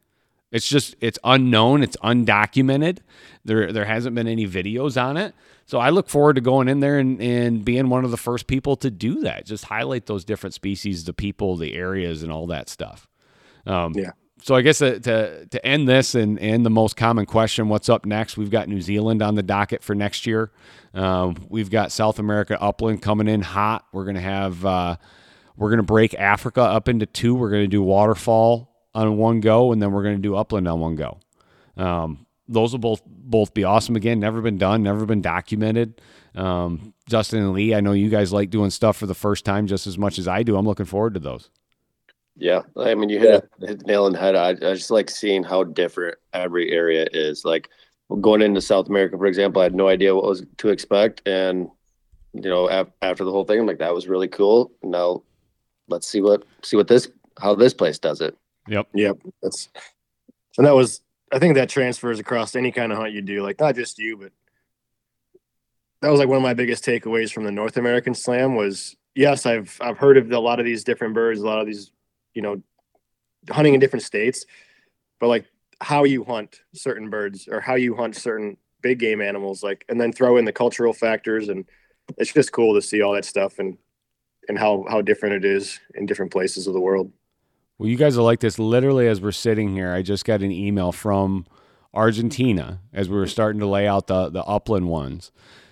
[0.52, 3.00] It's just it's unknown, it's undocumented.
[3.46, 5.34] There there hasn't been any videos on it.
[5.66, 8.48] So I look forward to going in there and, and being one of the first
[8.48, 9.46] people to do that.
[9.46, 13.08] Just highlight those different species, the people, the areas, and all that stuff.
[13.66, 14.12] Um, Yeah.
[14.44, 17.90] So I guess to, to to end this and and the most common question, what's
[17.90, 18.38] up next?
[18.38, 20.52] We've got New Zealand on the docket for next year.
[20.96, 23.86] Um, we've got South America upland coming in hot.
[23.94, 24.96] We're gonna have uh,
[25.56, 27.36] we're gonna break Africa up into two.
[27.36, 30.96] We're gonna do waterfowl on one go, and then we're gonna do upland on one
[30.96, 31.20] go.
[31.78, 33.96] Um, those will both both be awesome.
[33.96, 36.02] Again, never been done, never been documented.
[36.36, 39.68] Um, Justin and Lee, I know you guys like doing stuff for the first time
[39.68, 40.56] just as much as I do.
[40.58, 41.50] I'm looking forward to those.
[42.38, 44.36] yeah, I mean, you hit, it, hit the nail on the head.
[44.36, 47.44] I, I just like seeing how different every area is.
[47.46, 47.70] Like
[48.22, 51.70] going into South America, for example, I had no idea what was to expect, and
[52.34, 54.72] you know, af- after the whole thing, I'm like, that was really cool.
[54.84, 55.24] Now,
[55.88, 58.38] let's see what see what this how this place does it.
[58.72, 58.88] Yep.
[58.94, 59.18] Yep.
[59.44, 59.70] That's
[60.58, 61.02] and that was
[61.32, 64.16] I think that transfers across any kind of hunt you do, like not just you,
[64.16, 64.32] but
[66.02, 69.46] that was like one of my biggest takeaways from the North American Slam was yes,
[69.46, 71.92] I've I've heard of a lot of these different birds, a lot of these,
[72.34, 72.62] you know,
[73.50, 74.46] hunting in different states,
[75.20, 75.46] but like
[75.82, 80.00] how you hunt certain birds or how you hunt certain big game animals, like and
[80.00, 81.66] then throw in the cultural factors and
[82.18, 83.78] it's just cool to see all that stuff and
[84.48, 87.12] and how how different it is in different places of the world.
[87.82, 88.60] Well, you guys will like this.
[88.60, 91.48] Literally, as we're sitting here, I just got an email from
[91.96, 95.32] Argentina as we were starting to lay out the the upland ones.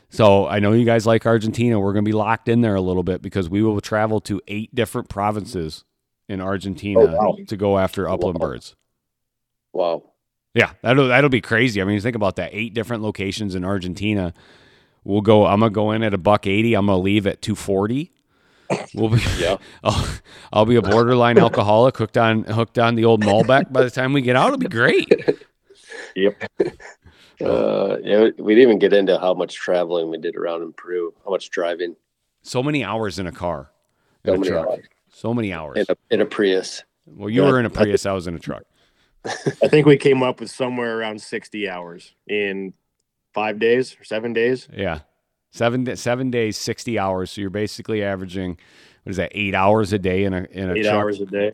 [0.10, 1.80] So I know you guys like Argentina.
[1.80, 4.42] We're going to be locked in there a little bit because we will travel to
[4.48, 5.84] eight different provinces
[6.28, 7.38] in Argentina Oh, wow.
[7.48, 8.48] to go after upland Wow.
[8.48, 8.76] birds.
[9.72, 10.04] Wow.
[10.56, 11.80] Yeah, that'll that'll be crazy.
[11.80, 12.50] I mean, think about that.
[12.54, 14.34] Eight different locations in Argentina.
[15.04, 15.46] We'll go.
[15.46, 16.74] I'm gonna go in at a buck eighty.
[16.74, 18.12] I'm gonna leave at two forty.
[18.94, 19.22] We'll be.
[19.40, 19.58] Yeah.
[19.84, 20.08] I'll,
[20.54, 23.72] I'll be a borderline alcoholic hooked on hooked on the old Malbec.
[23.72, 25.08] By the time we get out, it'll be great.
[26.16, 26.44] Yep.
[27.42, 31.14] Uh, yeah, we didn't even get into how much traveling we did around in Peru,
[31.24, 31.96] how much driving,
[32.42, 33.72] So many hours in a car,
[34.26, 34.68] in so a many truck.
[34.68, 35.78] hours So many hours.
[35.78, 36.84] in a, in a Prius.
[37.06, 37.50] Well, you Yeah.
[37.50, 38.06] were in a Prius.
[38.06, 38.64] I was in a truck.
[39.26, 42.74] I think we came up with somewhere around 60 hours in
[43.34, 44.68] five days or seven days.
[44.76, 45.00] Yeah,
[45.52, 47.32] seven seven days, sixty hours.
[47.32, 48.58] So you're basically averaging
[49.04, 49.32] what is that?
[49.34, 50.94] Eight hours a day in a in a eight truck.
[50.96, 51.54] hours a day.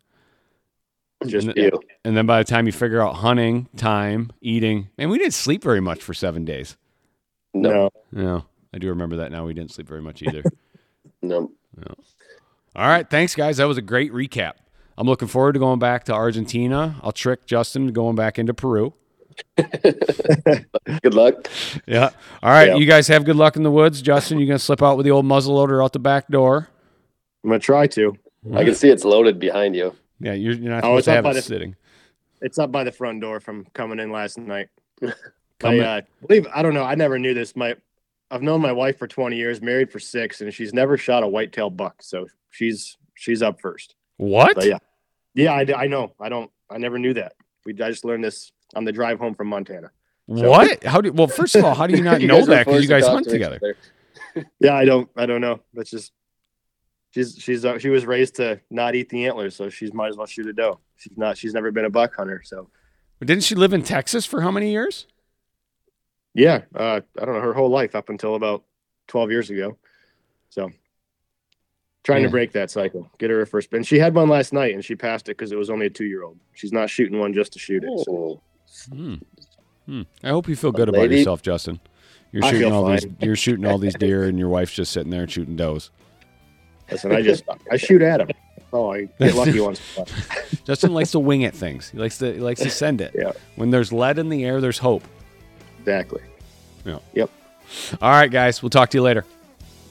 [1.25, 1.69] Just And- yeah.
[2.03, 5.63] And then by the time you figure out hunting, time, eating, man, we didn't sleep
[5.63, 6.77] very much for seven days.
[7.53, 8.21] No, No.
[8.23, 9.45] No, I do remember that now.
[9.45, 10.43] We didn't sleep very much either.
[11.21, 11.51] no.
[12.75, 13.09] All right.
[13.09, 13.57] Thanks, guys.
[13.57, 14.53] That was a great recap.
[14.97, 16.95] I'm looking forward to going back to Argentina.
[17.01, 18.93] I'll trick Justin to going back into Peru.
[21.01, 21.47] Good luck.
[21.85, 22.09] Yeah.
[22.43, 22.69] All right.
[22.69, 22.75] Yeah.
[22.75, 24.01] You guys have good luck in the woods.
[24.01, 26.69] Justin, You're going to slip out with the old muzzle loader out the back door?
[27.43, 28.17] I'm gonna try to.
[28.53, 29.95] I can see it's loaded behind you.
[30.19, 30.33] Yeah.
[30.33, 31.75] You're, you're not Oh, supposed it's to up have by it the- sitting.
[32.41, 34.69] It's up by the front door from coming in last night.
[35.63, 36.83] I uh, believe I don't know.
[36.83, 37.55] I never knew this.
[37.55, 37.75] My
[38.29, 41.27] I've known my wife for 20 years, married for six, and she's never shot a
[41.27, 42.01] whitetail buck.
[42.01, 43.95] So she's she's up first.
[44.17, 44.55] What?
[44.55, 44.77] But yeah,
[45.33, 46.13] yeah, I, I know.
[46.19, 46.51] I don't.
[46.69, 47.33] I never knew that.
[47.65, 49.91] We I just learned this on the drive home from Montana.
[50.25, 50.83] What?
[50.83, 51.11] How do?
[51.11, 52.65] Well, first of all, how do you not You know that?
[52.65, 53.77] Because you forced to guys hunt to each together.
[54.59, 55.09] Yeah, I don't.
[55.15, 55.61] I don't know.
[55.73, 56.11] That's just
[57.11, 60.17] she's she's uh, she was raised to not eat the antlers, so she's might as
[60.17, 60.79] well shoot a doe.
[60.97, 61.37] She's not.
[61.37, 62.69] She's never been a buck hunter, so
[63.21, 65.07] Didn't she live in Texas for how many years?
[66.33, 66.63] yeah.
[66.75, 68.65] Uh, I don't know her whole life up until about
[69.07, 69.77] twelve years ago.
[70.49, 70.69] So
[72.03, 72.27] trying Yeah.
[72.27, 73.73] to break that cycle, get her a first.
[73.73, 75.89] And she had one last night, and she passed it because it was only a
[75.89, 76.37] two year old.
[76.53, 77.99] She's not shooting one just to shoot it.
[78.05, 78.41] So.
[78.91, 79.15] Hmm.
[79.85, 80.01] Hmm.
[80.23, 81.17] I hope you feel good about lady.
[81.17, 81.79] yourself, Justin.
[82.31, 83.05] You're I shooting all these.
[83.21, 85.91] You're shooting all these deer, and your wife's just sitting there shooting does.
[86.91, 88.29] Listen, I just I shoot at them.
[88.73, 89.79] Oh, I get lucky once.
[89.97, 90.45] in a while.
[90.65, 91.89] Justin likes to wing at things.
[91.89, 92.33] He likes to.
[92.33, 93.13] He likes to send it.
[93.15, 93.31] Yeah.
[93.55, 95.03] When there's lead in the air, there's hope.
[95.79, 96.21] Exactly.
[96.83, 96.99] Yeah.
[97.13, 97.29] Yep.
[98.01, 98.61] All right, guys.
[98.61, 99.23] We'll talk to you later.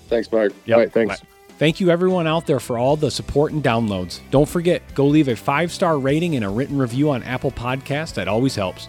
[0.09, 0.53] thanks, Mark.
[0.67, 0.75] Yep.
[0.75, 0.93] All right.
[0.93, 1.21] Thanks.
[1.21, 1.27] Bye.
[1.57, 4.21] Thank you, everyone out there, for all the support and downloads.
[4.31, 8.15] Don't forget, go leave a five star rating and a written review on Apple Podcasts.
[8.15, 8.89] That always helps.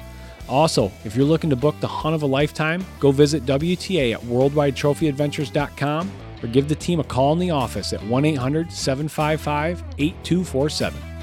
[0.50, 4.22] Also, if you're looking to book the hunt of a lifetime, go visit WTA at
[4.22, 6.12] worldwidetrophyadventures.com
[6.44, 11.15] or give the team a call in the office at 1 800 755 8247.